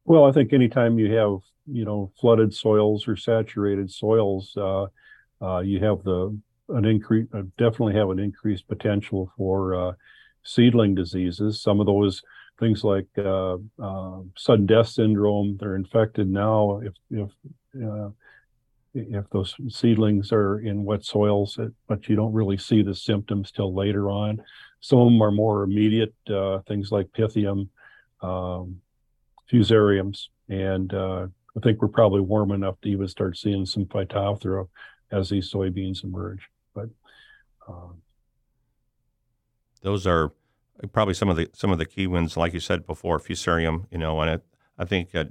Well, 0.05 0.25
I 0.25 0.31
think 0.31 0.53
anytime 0.53 0.97
you 0.97 1.13
have 1.15 1.39
you 1.65 1.83
know 1.85 2.11
flooded 2.19 2.53
soils 2.53 3.07
or 3.07 3.15
saturated 3.15 3.91
soils, 3.91 4.55
uh, 4.55 4.85
uh 5.41 5.59
you 5.59 5.79
have 5.79 6.03
the 6.03 6.39
an 6.73 6.85
increase 6.85 7.27
uh, 7.33 7.43
definitely 7.57 7.95
have 7.95 8.09
an 8.09 8.19
increased 8.19 8.67
potential 8.67 9.31
for 9.37 9.75
uh, 9.75 9.93
seedling 10.43 10.95
diseases. 10.95 11.61
Some 11.61 11.79
of 11.79 11.85
those 11.85 12.21
things 12.59 12.83
like 12.83 13.07
uh, 13.17 13.57
uh, 13.81 14.19
sudden 14.37 14.65
death 14.65 14.87
syndrome. 14.87 15.57
They're 15.59 15.75
infected 15.75 16.29
now 16.29 16.81
if 16.83 16.93
if 17.09 17.29
uh, 17.83 18.09
if 18.93 19.29
those 19.29 19.55
seedlings 19.69 20.31
are 20.31 20.59
in 20.59 20.83
wet 20.83 21.05
soils, 21.05 21.57
but 21.87 22.09
you 22.09 22.15
don't 22.15 22.33
really 22.33 22.57
see 22.57 22.81
the 22.83 22.95
symptoms 22.95 23.51
till 23.51 23.73
later 23.73 24.09
on. 24.09 24.41
Some 24.81 24.99
of 24.99 25.05
them 25.05 25.21
are 25.21 25.31
more 25.31 25.63
immediate, 25.63 26.13
uh, 26.29 26.59
things 26.67 26.91
like 26.91 27.07
Pythium, 27.13 27.69
um, 28.21 28.81
fusariums, 29.49 30.27
and 30.49 30.93
I 30.93 31.59
think 31.61 31.81
we're 31.81 31.87
probably 31.87 32.21
warm 32.21 32.51
enough 32.51 32.79
to 32.81 32.89
even 32.89 33.07
start 33.07 33.37
seeing 33.37 33.65
some 33.65 33.85
Phytophthora 33.85 34.67
as 35.11 35.29
these 35.29 35.51
soybeans 35.51 36.03
emerge. 36.03 36.49
But 36.73 36.89
uh, 37.67 37.93
those 39.81 40.07
are 40.07 40.31
probably 40.91 41.13
some 41.13 41.29
of 41.29 41.37
the 41.37 41.49
some 41.53 41.71
of 41.71 41.77
the 41.77 41.85
key 41.85 42.07
ones, 42.07 42.37
like 42.37 42.53
you 42.53 42.59
said 42.59 42.85
before, 42.85 43.19
fusarium, 43.19 43.85
you 43.91 43.97
know, 43.97 44.19
and 44.21 44.29
it, 44.29 44.45
I 44.77 44.85
think 44.85 45.13
uh, 45.13 45.25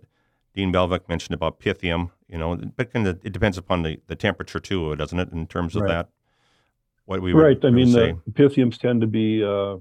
Dean 0.55 0.72
Malvick 0.72 1.09
mentioned 1.09 1.35
about 1.35 1.61
pythium, 1.61 2.11
you 2.29 2.38
know, 2.38 2.57
but 2.76 2.92
the, 2.92 3.18
it 3.22 3.33
depends 3.33 3.59
upon 3.59 3.83
the, 3.83 4.00
the 4.07 4.16
temperature 4.16 4.61
too, 4.61 4.94
doesn't 4.96 5.18
it, 5.18 5.33
in 5.33 5.46
terms 5.46 5.76
of 5.76 5.83
right. 5.83 5.88
that? 5.88 6.09
What 7.07 7.22
we 7.22 7.33
right. 7.33 7.59
I 7.64 7.70
mean, 7.70 7.88
say. 7.88 8.14
the 8.26 8.33
pythiums 8.33 8.79
tend 8.79 9.00
to 9.00 9.07
be, 9.07 9.42
uh, 9.42 9.76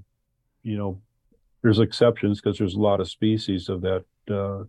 you 0.62 0.76
know, 0.76 1.00
there's 1.62 1.78
exceptions 1.78 2.40
because 2.40 2.58
there's 2.58 2.74
a 2.74 2.80
lot 2.80 3.00
of 3.00 3.08
species 3.08 3.68
of 3.68 3.82
that 3.82 4.04
uh, 4.30 4.64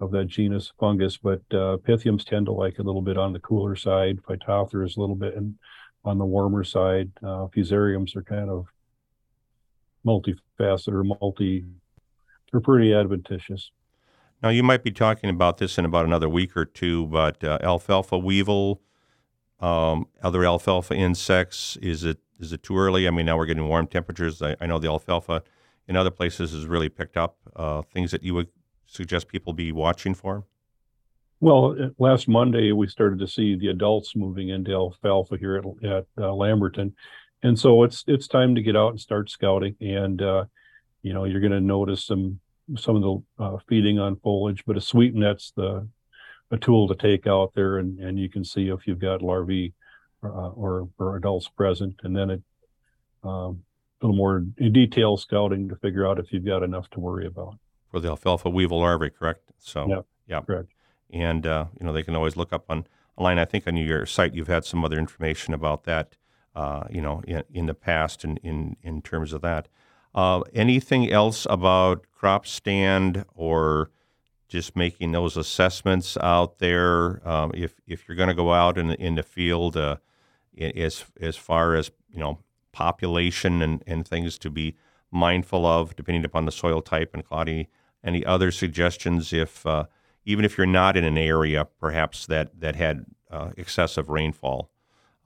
of 0.00 0.10
that 0.10 0.26
genus 0.26 0.72
fungus, 0.78 1.16
but 1.16 1.40
uh, 1.52 1.78
pythiums 1.78 2.24
tend 2.24 2.46
to 2.46 2.52
like 2.52 2.78
a 2.78 2.82
little 2.82 3.02
bit 3.02 3.16
on 3.16 3.32
the 3.32 3.38
cooler 3.38 3.76
side. 3.76 4.18
Phytophthora 4.28 4.86
is 4.86 4.96
a 4.96 5.00
little 5.00 5.14
bit 5.14 5.34
in, 5.34 5.56
on 6.04 6.18
the 6.18 6.24
warmer 6.24 6.64
side. 6.64 7.10
Uh, 7.22 7.46
fusariums 7.46 8.14
are 8.16 8.22
kind 8.22 8.50
of 8.50 8.66
multifaceted 10.06 10.92
or 10.92 11.04
multi, 11.04 11.64
they're 12.50 12.60
pretty 12.60 12.92
adventitious. 12.92 13.70
Now, 14.42 14.50
you 14.50 14.62
might 14.62 14.82
be 14.82 14.90
talking 14.90 15.30
about 15.30 15.56
this 15.58 15.78
in 15.78 15.84
about 15.84 16.04
another 16.04 16.28
week 16.28 16.56
or 16.56 16.66
two, 16.66 17.06
but 17.06 17.42
uh, 17.42 17.58
alfalfa 17.62 18.18
weevil, 18.18 18.82
um, 19.60 20.06
other 20.22 20.44
alfalfa 20.44 20.94
insects, 20.94 21.76
is 21.80 22.04
it 22.04 22.18
is 22.40 22.52
it 22.52 22.62
too 22.62 22.76
early? 22.76 23.06
I 23.06 23.10
mean, 23.10 23.26
now 23.26 23.38
we're 23.38 23.46
getting 23.46 23.66
warm 23.68 23.86
temperatures. 23.86 24.42
I, 24.42 24.56
I 24.60 24.66
know 24.66 24.78
the 24.78 24.88
alfalfa 24.88 25.42
in 25.88 25.96
other 25.96 26.10
places 26.10 26.52
has 26.52 26.66
really 26.66 26.88
picked 26.88 27.16
up. 27.16 27.36
Uh, 27.56 27.82
things 27.82 28.10
that 28.10 28.22
you 28.22 28.34
would 28.34 28.48
suggest 28.86 29.28
people 29.28 29.52
be 29.52 29.72
watching 29.72 30.14
for? 30.14 30.44
Well, 31.44 31.76
uh, 31.78 31.88
last 31.98 32.26
Monday 32.26 32.72
we 32.72 32.86
started 32.86 33.18
to 33.18 33.26
see 33.28 33.54
the 33.54 33.68
adults 33.68 34.16
moving 34.16 34.48
into 34.48 34.72
alfalfa 34.72 35.36
here 35.36 35.56
at, 35.56 35.86
at 35.86 36.06
uh, 36.16 36.32
Lamberton, 36.32 36.94
and 37.42 37.58
so 37.58 37.82
it's 37.82 38.02
it's 38.06 38.26
time 38.26 38.54
to 38.54 38.62
get 38.62 38.76
out 38.76 38.92
and 38.92 38.98
start 38.98 39.28
scouting. 39.28 39.76
And 39.78 40.22
uh, 40.22 40.46
you 41.02 41.12
know 41.12 41.24
you're 41.24 41.42
going 41.42 41.52
to 41.52 41.60
notice 41.60 42.06
some 42.06 42.40
some 42.78 42.96
of 42.96 43.02
the 43.02 43.44
uh, 43.44 43.58
feeding 43.68 43.98
on 43.98 44.16
foliage, 44.16 44.64
but 44.66 44.78
a 44.78 44.80
sweep 44.80 45.14
net's 45.14 45.52
the 45.54 45.86
a 46.50 46.56
tool 46.56 46.88
to 46.88 46.94
take 46.94 47.26
out 47.26 47.52
there, 47.54 47.76
and 47.76 47.98
and 47.98 48.18
you 48.18 48.30
can 48.30 48.42
see 48.42 48.68
if 48.68 48.86
you've 48.86 48.98
got 48.98 49.20
larvae 49.20 49.74
uh, 50.24 50.48
or 50.48 50.88
or 50.98 51.16
adults 51.16 51.48
present, 51.48 51.94
and 52.04 52.16
then 52.16 52.30
it 52.30 52.42
um, 53.22 53.62
a 54.00 54.06
little 54.06 54.16
more 54.16 54.40
detailed 54.56 55.20
scouting 55.20 55.68
to 55.68 55.76
figure 55.76 56.06
out 56.06 56.18
if 56.18 56.32
you've 56.32 56.46
got 56.46 56.62
enough 56.62 56.88
to 56.88 57.00
worry 57.00 57.26
about 57.26 57.58
for 57.90 58.00
the 58.00 58.08
alfalfa 58.08 58.48
weevil 58.48 58.78
larvae. 58.78 59.10
Correct. 59.10 59.42
So 59.58 59.86
yeah, 59.86 60.00
yeah, 60.26 60.40
correct 60.40 60.73
and 61.14 61.46
uh, 61.46 61.66
you 61.78 61.86
know 61.86 61.92
they 61.92 62.02
can 62.02 62.16
always 62.16 62.36
look 62.36 62.52
up 62.52 62.66
on 62.68 62.86
online. 63.16 63.38
I 63.38 63.44
think 63.44 63.66
on 63.66 63.76
your 63.76 64.04
site 64.06 64.34
you've 64.34 64.48
had 64.48 64.64
some 64.64 64.84
other 64.84 64.98
information 64.98 65.54
about 65.54 65.84
that. 65.84 66.16
Uh, 66.54 66.84
you 66.88 67.00
know, 67.00 67.20
in, 67.26 67.42
in, 67.52 67.66
the 67.66 67.74
past, 67.74 68.24
in, 68.24 68.36
in 68.38 68.76
in 68.82 69.02
terms 69.02 69.32
of 69.32 69.42
that. 69.42 69.68
Uh, 70.14 70.42
anything 70.52 71.10
else 71.10 71.46
about 71.50 72.06
crop 72.12 72.46
stand 72.46 73.24
or 73.34 73.90
just 74.46 74.76
making 74.76 75.10
those 75.10 75.36
assessments 75.36 76.16
out 76.18 76.58
there? 76.58 77.26
Um, 77.28 77.50
if 77.54 77.80
if 77.86 78.06
you're 78.06 78.16
going 78.16 78.28
to 78.28 78.34
go 78.34 78.52
out 78.52 78.78
in 78.78 78.92
in 78.92 79.16
the 79.16 79.22
field, 79.22 79.76
uh, 79.76 79.96
as 80.58 81.04
as 81.20 81.36
far 81.36 81.74
as 81.74 81.90
you 82.08 82.20
know, 82.20 82.38
population 82.72 83.60
and, 83.60 83.82
and 83.86 84.06
things 84.06 84.38
to 84.38 84.50
be 84.50 84.76
mindful 85.10 85.66
of, 85.66 85.96
depending 85.96 86.24
upon 86.24 86.44
the 86.44 86.52
soil 86.52 86.80
type 86.80 87.10
and 87.14 87.24
cloudy. 87.24 87.68
Any 88.02 88.24
other 88.24 88.50
suggestions 88.50 89.32
if 89.32 89.64
uh, 89.66 89.86
even 90.24 90.44
if 90.44 90.56
you're 90.56 90.66
not 90.66 90.96
in 90.96 91.04
an 91.04 91.18
area 91.18 91.66
perhaps 91.80 92.26
that 92.26 92.60
that 92.60 92.76
had 92.76 93.06
uh, 93.30 93.50
excessive 93.56 94.08
rainfall. 94.08 94.70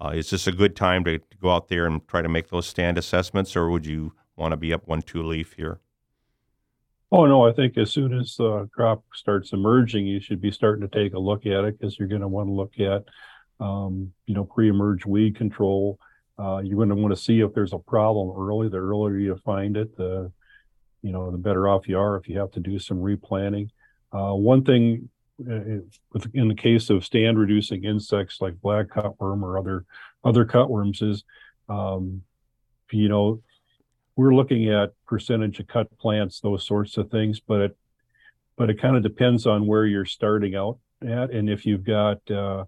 Uh, 0.00 0.11
is 0.11 0.30
this 0.30 0.46
a 0.46 0.52
good 0.52 0.76
time 0.76 1.04
to, 1.04 1.18
to, 1.18 1.37
go 1.38 1.50
out 1.50 1.68
there 1.68 1.84
and 1.84 2.06
try 2.06 2.22
to 2.22 2.28
make 2.28 2.48
those 2.50 2.66
stand 2.66 2.96
assessments, 2.96 3.56
or 3.56 3.68
would 3.68 3.84
you 3.84 4.12
want 4.37 4.52
to 4.52 4.56
be 4.56 4.72
up 4.72 4.87
one 4.87 5.02
two 5.02 5.22
leaf 5.22 5.54
here? 5.54 5.80
Oh 7.11 7.26
no, 7.26 7.46
I 7.46 7.52
think 7.52 7.76
as 7.76 7.90
soon 7.90 8.16
as 8.16 8.37
the 8.37 8.68
crop 8.72 9.02
starts 9.14 9.52
emerging, 9.52 10.06
you 10.06 10.20
should 10.20 10.40
be 10.40 10.50
starting 10.50 10.88
to 10.88 10.96
take 10.96 11.14
a 11.14 11.18
look 11.18 11.46
at 11.46 11.64
it 11.64 11.78
because 11.78 11.98
you're 11.98 12.08
going 12.08 12.20
to 12.20 12.28
want 12.28 12.48
to 12.48 12.52
look 12.52 12.78
at, 12.78 13.04
um, 13.61 14.12
you 14.26 14.34
know, 14.34 14.44
pre-emerge 14.44 15.04
weed 15.06 15.37
control. 15.37 15.98
Uh, 16.38 16.58
you're 16.58 16.76
going 16.76 16.90
to 16.90 16.94
want 16.94 17.14
to 17.14 17.20
see 17.20 17.40
if 17.40 17.52
there's 17.52 17.72
a 17.72 17.78
problem 17.78 18.30
early. 18.38 18.68
The 18.68 18.76
earlier 18.76 19.16
you 19.16 19.37
find 19.44 19.76
it, 19.76 19.96
the 19.96 20.30
you 21.02 21.12
know, 21.12 21.30
the 21.30 21.38
better 21.38 21.68
off 21.68 21.88
you 21.88 21.98
are 21.98 22.16
if 22.16 22.28
you 22.28 22.38
have 22.38 22.50
to 22.52 22.61
do 22.61 22.78
some 22.78 23.00
replanting. 23.00 23.70
Uh, 24.12 24.34
one 24.34 24.64
thing 24.64 25.08
uh, 25.48 25.80
in 26.34 26.48
the 26.48 26.54
case 26.54 26.90
of 26.90 27.04
stand 27.04 27.38
reducing 27.38 27.84
insects 27.84 28.40
like 28.40 28.60
black 28.60 28.86
cutworm 28.88 29.42
or 29.42 29.58
other 29.58 29.84
other 30.24 30.44
cutworms 30.44 31.02
is, 31.02 31.24
um, 31.68 32.22
you 32.90 33.08
know, 33.08 33.40
we're 34.16 34.34
looking 34.34 34.68
at 34.68 34.92
percentage 35.06 35.60
of 35.60 35.68
cut 35.68 35.96
plants, 35.98 36.40
those 36.40 36.66
sorts 36.66 36.96
of 36.96 37.08
things, 37.10 37.38
but 37.38 37.60
it, 37.60 37.76
but 38.56 38.68
it 38.68 38.80
kind 38.80 38.96
of 38.96 39.02
depends 39.02 39.46
on 39.46 39.66
where 39.66 39.86
you're 39.86 40.04
starting 40.04 40.56
out 40.56 40.78
at, 41.06 41.30
and 41.30 41.48
if 41.48 41.64
you've 41.64 41.84
got 41.84 42.18
uh, 42.30 42.64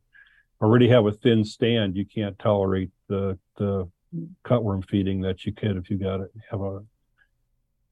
already 0.60 0.88
have 0.88 1.06
a 1.06 1.12
thin 1.12 1.44
stand, 1.44 1.96
you 1.96 2.04
can't 2.06 2.38
tolerate 2.38 2.90
the 3.08 3.36
the 3.56 3.88
cutworm 4.44 4.84
feeding 4.84 5.20
that 5.20 5.44
you 5.44 5.52
could 5.52 5.76
if 5.76 5.90
you 5.90 5.96
got 5.96 6.20
it 6.20 6.30
have 6.50 6.60
a 6.60 6.82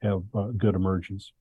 have 0.02 0.22
a 0.34 0.52
good 0.52 0.74
emergence. 0.74 1.32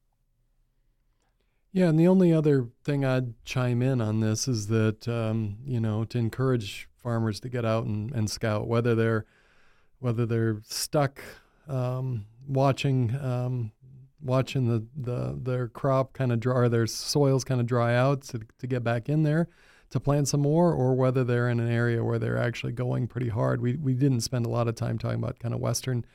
Yeah, 1.78 1.90
and 1.90 2.00
the 2.00 2.08
only 2.08 2.34
other 2.34 2.70
thing 2.84 3.06
I'd 3.06 3.36
chime 3.46 3.84
in 3.84 4.02
on 4.02 4.20
this 4.20 4.48
is 4.48 4.66
that 4.70 5.08
um, 5.08 5.58
you 5.64 5.80
know 5.80 6.06
to 6.06 6.18
encourage 6.18 6.90
farmers 7.04 7.40
to 7.42 7.50
get 7.50 7.66
out 7.66 7.86
and, 7.86 8.12
and 8.14 8.28
scout, 8.28 8.68
whether 8.68 8.96
they're 8.96 9.26
whether 10.00 10.26
they're 10.26 10.60
stuck 10.64 11.22
um, 11.68 12.26
watching 12.48 13.16
um, 13.22 13.72
watching 14.24 14.68
the, 14.68 14.88
the 14.96 15.40
their 15.40 15.68
crop 15.68 16.14
kind 16.14 16.32
of 16.32 16.40
dry, 16.40 16.56
or 16.56 16.68
their 16.68 16.88
soils 16.88 17.44
kind 17.44 17.62
of 17.62 17.68
dry 17.68 17.94
out 17.94 18.24
to, 18.24 18.42
to 18.58 18.66
get 18.66 18.84
back 18.84 19.08
in 19.08 19.22
there 19.22 19.48
to 19.92 20.00
plant 20.00 20.28
some 20.28 20.42
more, 20.42 20.74
or 20.74 20.96
whether 20.96 21.24
they're 21.24 21.48
in 21.48 21.60
an 21.60 21.72
area 21.72 22.04
where 22.04 22.18
they're 22.18 22.40
actually 22.40 22.74
going 22.74 23.06
pretty 23.06 23.30
hard. 23.30 23.62
We 23.62 23.76
we 23.76 23.94
didn't 23.94 24.22
spend 24.22 24.48
a 24.48 24.50
lot 24.50 24.68
of 24.68 24.74
time 24.74 24.98
talking 24.98 25.20
about 25.20 25.38
kind 25.38 25.54
of 25.54 25.60
western 25.60 26.06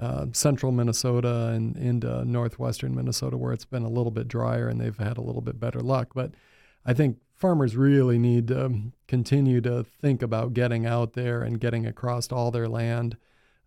uh, 0.00 0.26
central 0.32 0.72
Minnesota 0.72 1.48
and 1.48 1.76
into 1.76 2.24
northwestern 2.24 2.94
Minnesota, 2.94 3.36
where 3.36 3.52
it's 3.52 3.64
been 3.64 3.84
a 3.84 3.88
little 3.88 4.10
bit 4.10 4.28
drier 4.28 4.68
and 4.68 4.80
they've 4.80 4.98
had 4.98 5.16
a 5.16 5.22
little 5.22 5.42
bit 5.42 5.60
better 5.60 5.80
luck. 5.80 6.10
But 6.14 6.32
I 6.84 6.92
think 6.94 7.18
farmers 7.34 7.76
really 7.76 8.18
need 8.18 8.48
to 8.48 8.92
continue 9.06 9.60
to 9.62 9.84
think 9.84 10.22
about 10.22 10.54
getting 10.54 10.86
out 10.86 11.12
there 11.14 11.42
and 11.42 11.60
getting 11.60 11.86
across 11.86 12.30
all 12.30 12.50
their 12.50 12.68
land. 12.68 13.16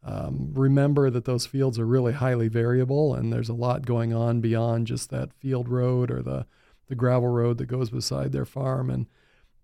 Um, 0.04 0.52
remember 0.54 1.10
that 1.10 1.26
those 1.26 1.46
fields 1.46 1.80
are 1.80 1.86
really 1.86 2.14
highly 2.14 2.48
variable, 2.48 3.14
and 3.14 3.34
there's 3.34 3.50
a 3.50 3.54
lot 3.54 3.86
going 3.86 4.14
on 4.14 4.42
beyond 4.42 4.88
just 4.88 5.10
that 5.10 5.34
field 5.34 5.68
road 5.68 6.12
or 6.12 6.22
the 6.22 6.46
the 6.88 6.96
gravel 6.96 7.28
road 7.28 7.58
that 7.58 7.66
goes 7.66 7.90
beside 7.90 8.32
their 8.32 8.46
farm. 8.46 8.90
And 8.90 9.08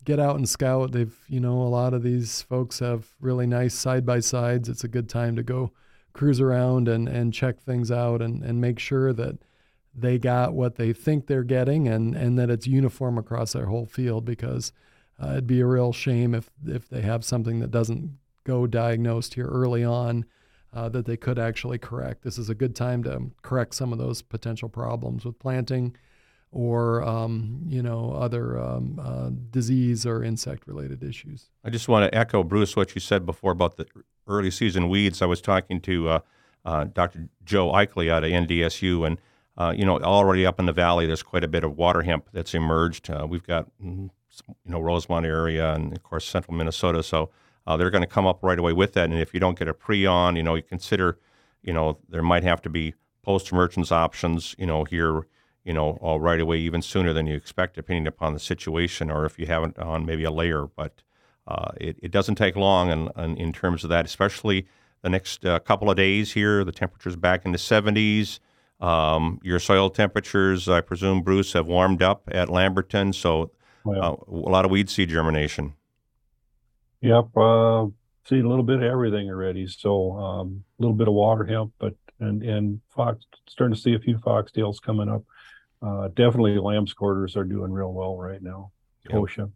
get 0.03 0.19
out 0.19 0.35
and 0.35 0.47
scout. 0.47 0.91
They've, 0.91 1.15
you 1.27 1.39
know, 1.39 1.61
a 1.61 1.69
lot 1.69 1.93
of 1.93 2.03
these 2.03 2.41
folks 2.41 2.79
have 2.79 3.07
really 3.19 3.47
nice 3.47 3.73
side 3.73 4.05
by 4.05 4.19
sides. 4.19 4.69
It's 4.69 4.83
a 4.83 4.89
good 4.89 5.09
time 5.09 5.35
to 5.35 5.43
go 5.43 5.71
cruise 6.13 6.39
around 6.39 6.87
and, 6.87 7.07
and 7.07 7.33
check 7.33 7.59
things 7.59 7.91
out 7.91 8.21
and, 8.21 8.43
and 8.43 8.61
make 8.61 8.79
sure 8.79 9.11
that 9.13 9.37
they 9.95 10.17
got 10.17 10.53
what 10.53 10.75
they 10.75 10.93
think 10.93 11.27
they're 11.27 11.43
getting 11.43 11.87
and, 11.87 12.15
and 12.15 12.37
that 12.37 12.49
it's 12.49 12.67
uniform 12.67 13.17
across 13.17 13.53
their 13.53 13.65
whole 13.65 13.85
field 13.85 14.25
because 14.25 14.71
uh, 15.21 15.31
it'd 15.31 15.47
be 15.47 15.59
a 15.59 15.65
real 15.65 15.93
shame 15.93 16.33
if, 16.33 16.49
if 16.65 16.89
they 16.89 17.01
have 17.01 17.23
something 17.23 17.59
that 17.59 17.71
doesn't 17.71 18.17
go 18.43 18.65
diagnosed 18.65 19.35
here 19.35 19.47
early 19.47 19.83
on 19.83 20.25
uh, 20.73 20.89
that 20.89 21.05
they 21.05 21.17
could 21.17 21.37
actually 21.37 21.77
correct. 21.77 22.23
This 22.23 22.37
is 22.37 22.49
a 22.49 22.55
good 22.55 22.75
time 22.75 23.03
to 23.03 23.29
correct 23.41 23.75
some 23.75 23.93
of 23.93 23.99
those 23.99 24.21
potential 24.21 24.69
problems 24.69 25.23
with 25.23 25.39
planting 25.39 25.95
or 26.53 27.03
um, 27.03 27.61
you 27.67 27.81
know 27.81 28.11
other 28.13 28.57
um, 28.59 28.99
uh, 29.03 29.29
disease 29.49 30.05
or 30.05 30.23
insect 30.23 30.67
related 30.67 31.03
issues. 31.03 31.49
I 31.63 31.69
just 31.69 31.87
want 31.87 32.09
to 32.09 32.17
echo 32.17 32.43
Bruce 32.43 32.75
what 32.75 32.95
you 32.95 33.01
said 33.01 33.25
before 33.25 33.51
about 33.51 33.77
the 33.77 33.87
early 34.27 34.51
season 34.51 34.87
weeds. 34.87 35.21
I 35.21 35.25
was 35.25 35.41
talking 35.41 35.81
to 35.81 36.09
uh, 36.09 36.19
uh, 36.63 36.85
Dr. 36.85 37.29
Joe 37.43 37.71
Ikley 37.71 38.09
out 38.09 38.23
of 38.23 38.29
NDSU, 38.29 39.05
and 39.05 39.17
uh, 39.57 39.73
you 39.75 39.83
know 39.83 39.99
already 39.99 40.45
up 40.45 40.59
in 40.59 40.67
the 40.67 40.73
valley, 40.73 41.07
there's 41.07 41.23
quite 41.23 41.43
a 41.43 41.47
bit 41.47 41.63
of 41.63 41.75
water 41.75 42.03
hemp 42.03 42.29
that's 42.31 42.53
emerged. 42.53 43.09
Uh, 43.09 43.25
we've 43.27 43.45
got 43.45 43.67
mm, 43.83 44.09
you 44.47 44.71
know 44.71 44.79
Rosemount 44.79 45.25
area 45.25 45.73
and 45.73 45.91
of 45.91 46.03
course 46.03 46.25
central 46.25 46.55
Minnesota, 46.55 47.01
so 47.01 47.31
uh, 47.65 47.75
they're 47.75 47.89
going 47.91 48.01
to 48.03 48.07
come 48.07 48.27
up 48.27 48.39
right 48.43 48.59
away 48.59 48.73
with 48.73 48.93
that. 48.93 49.09
And 49.09 49.19
if 49.19 49.33
you 49.33 49.39
don't 49.39 49.57
get 49.57 49.67
a 49.67 49.73
pre 49.73 50.05
on, 50.05 50.35
you 50.35 50.43
know 50.43 50.55
you 50.55 50.63
consider 50.63 51.17
you 51.63 51.73
know 51.73 51.97
there 52.07 52.23
might 52.23 52.43
have 52.43 52.61
to 52.61 52.69
be 52.69 52.93
post 53.23 53.51
emergence 53.51 53.91
options. 53.91 54.55
You 54.59 54.67
know 54.67 54.83
here 54.83 55.25
you 55.63 55.73
know, 55.73 55.97
all 56.01 56.19
right 56.19 56.39
away, 56.39 56.57
even 56.59 56.81
sooner 56.81 57.13
than 57.13 57.27
you 57.27 57.35
expect, 57.35 57.75
depending 57.75 58.07
upon 58.07 58.33
the 58.33 58.39
situation, 58.39 59.09
or 59.09 59.25
if 59.25 59.39
you 59.39 59.45
haven't 59.45 59.79
on 59.79 60.05
maybe 60.05 60.23
a 60.23 60.31
layer. 60.31 60.67
But 60.67 61.01
uh, 61.47 61.71
it, 61.79 61.97
it 62.01 62.11
doesn't 62.11 62.35
take 62.35 62.55
long 62.55 62.91
in, 62.91 63.09
in, 63.17 63.37
in, 63.37 63.53
terms 63.53 63.83
of 63.83 63.89
that, 63.89 64.05
especially 64.05 64.67
the 65.01 65.09
next 65.09 65.45
uh, 65.45 65.59
couple 65.59 65.89
of 65.89 65.97
days 65.97 66.33
here. 66.33 66.63
The 66.63 66.71
temperature's 66.71 67.15
back 67.15 67.45
in 67.45 67.51
the 67.51 67.57
70s. 67.57 68.39
Um, 68.79 69.39
your 69.43 69.59
soil 69.59 69.89
temperatures, 69.89 70.67
I 70.67 70.81
presume, 70.81 71.21
Bruce, 71.21 71.53
have 71.53 71.67
warmed 71.67 72.01
up 72.01 72.23
at 72.31 72.49
Lamberton, 72.49 73.13
so 73.13 73.51
uh, 73.87 74.15
a 74.15 74.29
lot 74.29 74.65
of 74.65 74.71
weed 74.71 74.89
seed 74.89 75.09
germination. 75.09 75.73
Yep, 77.01 77.37
uh, 77.37 77.85
seen 78.27 78.45
a 78.45 78.49
little 78.49 78.63
bit 78.63 78.77
of 78.77 78.83
everything 78.83 79.29
already. 79.29 79.67
So 79.67 80.13
um, 80.13 80.63
a 80.79 80.81
little 80.81 80.95
bit 80.95 81.07
of 81.07 81.13
water 81.13 81.45
hemp, 81.45 81.73
but 81.79 81.95
and 82.19 82.43
and 82.43 82.79
fox 82.89 83.25
starting 83.47 83.75
to 83.75 83.81
see 83.81 83.93
a 83.93 83.99
few 83.99 84.17
foxtails 84.17 84.81
coming 84.81 85.09
up 85.09 85.23
uh, 85.83 86.07
definitely 86.09 86.57
lamb's 86.57 86.93
quarters 86.93 87.35
are 87.35 87.43
doing 87.43 87.71
real 87.71 87.91
well 87.91 88.17
right 88.17 88.41
now. 88.41 88.71
Kochia. 89.09 89.51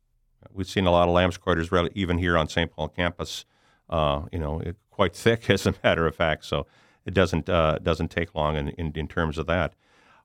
We've 0.52 0.68
seen 0.68 0.86
a 0.86 0.92
lot 0.92 1.08
of 1.08 1.14
lamb's 1.14 1.38
quarters, 1.38 1.70
even 1.96 2.18
here 2.18 2.38
on 2.38 2.48
St. 2.50 2.72
Paul 2.72 2.90
campus. 2.90 3.46
Uh, 3.90 4.24
you 4.32 4.40
know, 4.40 4.60
it, 4.60 4.76
quite 4.92 5.16
thick, 5.16 5.50
as 5.50 5.66
a 5.66 5.74
matter 5.84 6.06
of 6.06 6.16
fact. 6.16 6.46
So 6.46 6.68
it 7.06 7.14
doesn't 7.14 7.50
uh, 7.50 7.80
doesn't 7.80 8.12
take 8.12 8.36
long 8.36 8.58
in, 8.58 8.70
in, 8.70 8.92
in, 8.96 9.08
terms 9.08 9.38
of 9.38 9.48
that. 9.48 9.74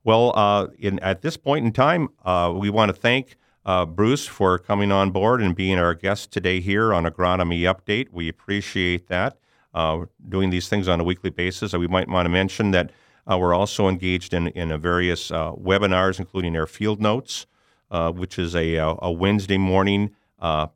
Well, 0.05 0.37
uh, 0.37 0.67
in, 0.79 0.99
at 0.99 1.23
this 1.23 1.37
point 1.37 1.65
in 1.65 1.73
time, 1.73 2.09
uh, 2.25 2.53
we 2.55 2.71
want 2.71 2.89
to 2.89 3.01
thank 3.01 3.37
uh, 3.65 3.87
Bruce 3.87 4.27
for 4.27 4.59
coming 4.59 4.91
on 4.91 5.11
board 5.11 5.41
and 5.41 5.55
being 5.55 5.79
our 5.79 5.95
guest 5.95 6.33
today 6.33 6.61
here 6.61 6.93
on 6.93 7.05
Agronomy 7.05 7.61
Update. 7.61 8.09
We 8.11 8.29
appreciate 8.29 9.07
that. 9.07 9.39
Uh, 9.73 10.07
doing 10.29 10.51
these 10.51 10.69
things 10.69 10.89
on 10.89 11.01
a 11.01 11.05
weekly 11.05 11.31
basis. 11.31 11.73
we 11.73 11.87
might 11.87 12.09
want 12.09 12.27
to 12.27 12.31
mention 12.31 12.73
that 12.73 12.91
uh, 13.31 13.39
we're 13.39 13.55
also 13.55 13.89
engaged 13.89 14.35
in, 14.35 14.49
in 14.49 14.79
various 14.81 15.31
uh, 15.31 15.53
webinars, 15.53 16.19
including 16.19 16.57
our 16.57 16.67
Field 16.67 17.01
Notes, 17.01 17.47
uh, 17.91 18.11
which 18.13 18.39
is 18.39 18.55
a, 18.55 18.79
uh, 18.79 18.97
a 19.01 19.13
Wednesday 19.13 19.59
morning 19.59 20.15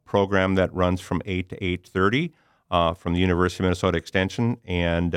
program 0.04 0.54
that 0.54 0.72
runs 0.72 1.00
from 1.00 1.20
8 1.24 1.48
to 1.48 1.56
8.30 1.58 2.32
uh, 2.70 2.94
from 2.94 3.14
the 3.14 3.20
University 3.20 3.62
of 3.62 3.66
Minnesota 3.66 3.98
Extension. 3.98 4.58
And 4.64 5.14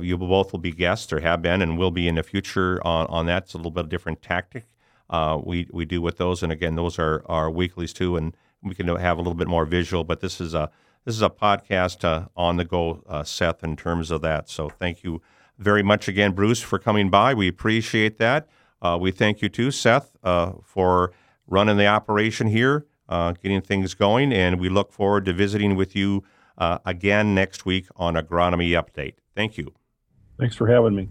you 0.00 0.18
both 0.18 0.52
will 0.52 0.58
be 0.58 0.72
guests 0.72 1.12
or 1.12 1.20
have 1.20 1.42
been 1.42 1.62
and 1.62 1.78
will 1.78 1.92
be 1.92 2.08
in 2.08 2.16
the 2.16 2.22
future 2.22 2.84
on, 2.84 3.06
on 3.06 3.26
that. 3.26 3.44
It's 3.44 3.54
a 3.54 3.56
little 3.56 3.70
bit 3.70 3.84
of 3.84 3.88
different 3.88 4.20
tactic. 4.20 4.66
uh, 5.10 5.40
we 5.42 5.68
we 5.72 5.84
do 5.84 6.02
with 6.02 6.18
those. 6.18 6.42
And 6.42 6.52
again, 6.52 6.74
those 6.74 6.98
are 6.98 7.22
our 7.26 7.50
weeklies 7.50 7.92
too, 7.92 8.16
and 8.16 8.36
we 8.62 8.74
can 8.74 8.86
have 8.88 9.16
a 9.16 9.20
little 9.20 9.34
bit 9.34 9.48
more 9.48 9.64
visual. 9.64 10.04
But 10.04 10.20
this 10.20 10.40
is 10.40 10.54
a 10.54 10.70
this 11.04 11.14
is 11.14 11.22
a 11.22 11.30
podcast 11.30 12.04
uh, 12.04 12.28
on 12.36 12.56
the 12.56 12.64
go, 12.64 13.02
uh, 13.08 13.24
Seth, 13.24 13.64
in 13.64 13.76
terms 13.76 14.10
of 14.10 14.20
that. 14.22 14.48
So 14.50 14.68
thank 14.68 15.02
you 15.02 15.22
very 15.58 15.82
much 15.82 16.08
again, 16.08 16.32
Bruce, 16.32 16.60
for 16.60 16.78
coming 16.78 17.10
by. 17.10 17.34
We 17.34 17.48
appreciate 17.48 18.18
that. 18.18 18.48
Uh, 18.80 18.96
we 19.00 19.10
thank 19.10 19.42
you 19.42 19.48
too, 19.48 19.70
Seth, 19.70 20.16
uh, 20.22 20.52
for 20.62 21.12
running 21.46 21.76
the 21.76 21.86
operation 21.86 22.46
here, 22.46 22.86
uh, 23.08 23.32
getting 23.32 23.60
things 23.60 23.94
going, 23.94 24.32
and 24.32 24.60
we 24.60 24.68
look 24.68 24.92
forward 24.92 25.24
to 25.24 25.32
visiting 25.32 25.76
with 25.76 25.96
you 25.96 26.24
again 26.84 27.34
next 27.34 27.64
week 27.64 27.86
on 27.96 28.14
Agronomy 28.14 28.70
Update. 28.70 29.14
Thank 29.34 29.56
you. 29.58 29.72
Thanks 30.38 30.56
for 30.56 30.66
having 30.66 30.94
me. 30.94 31.08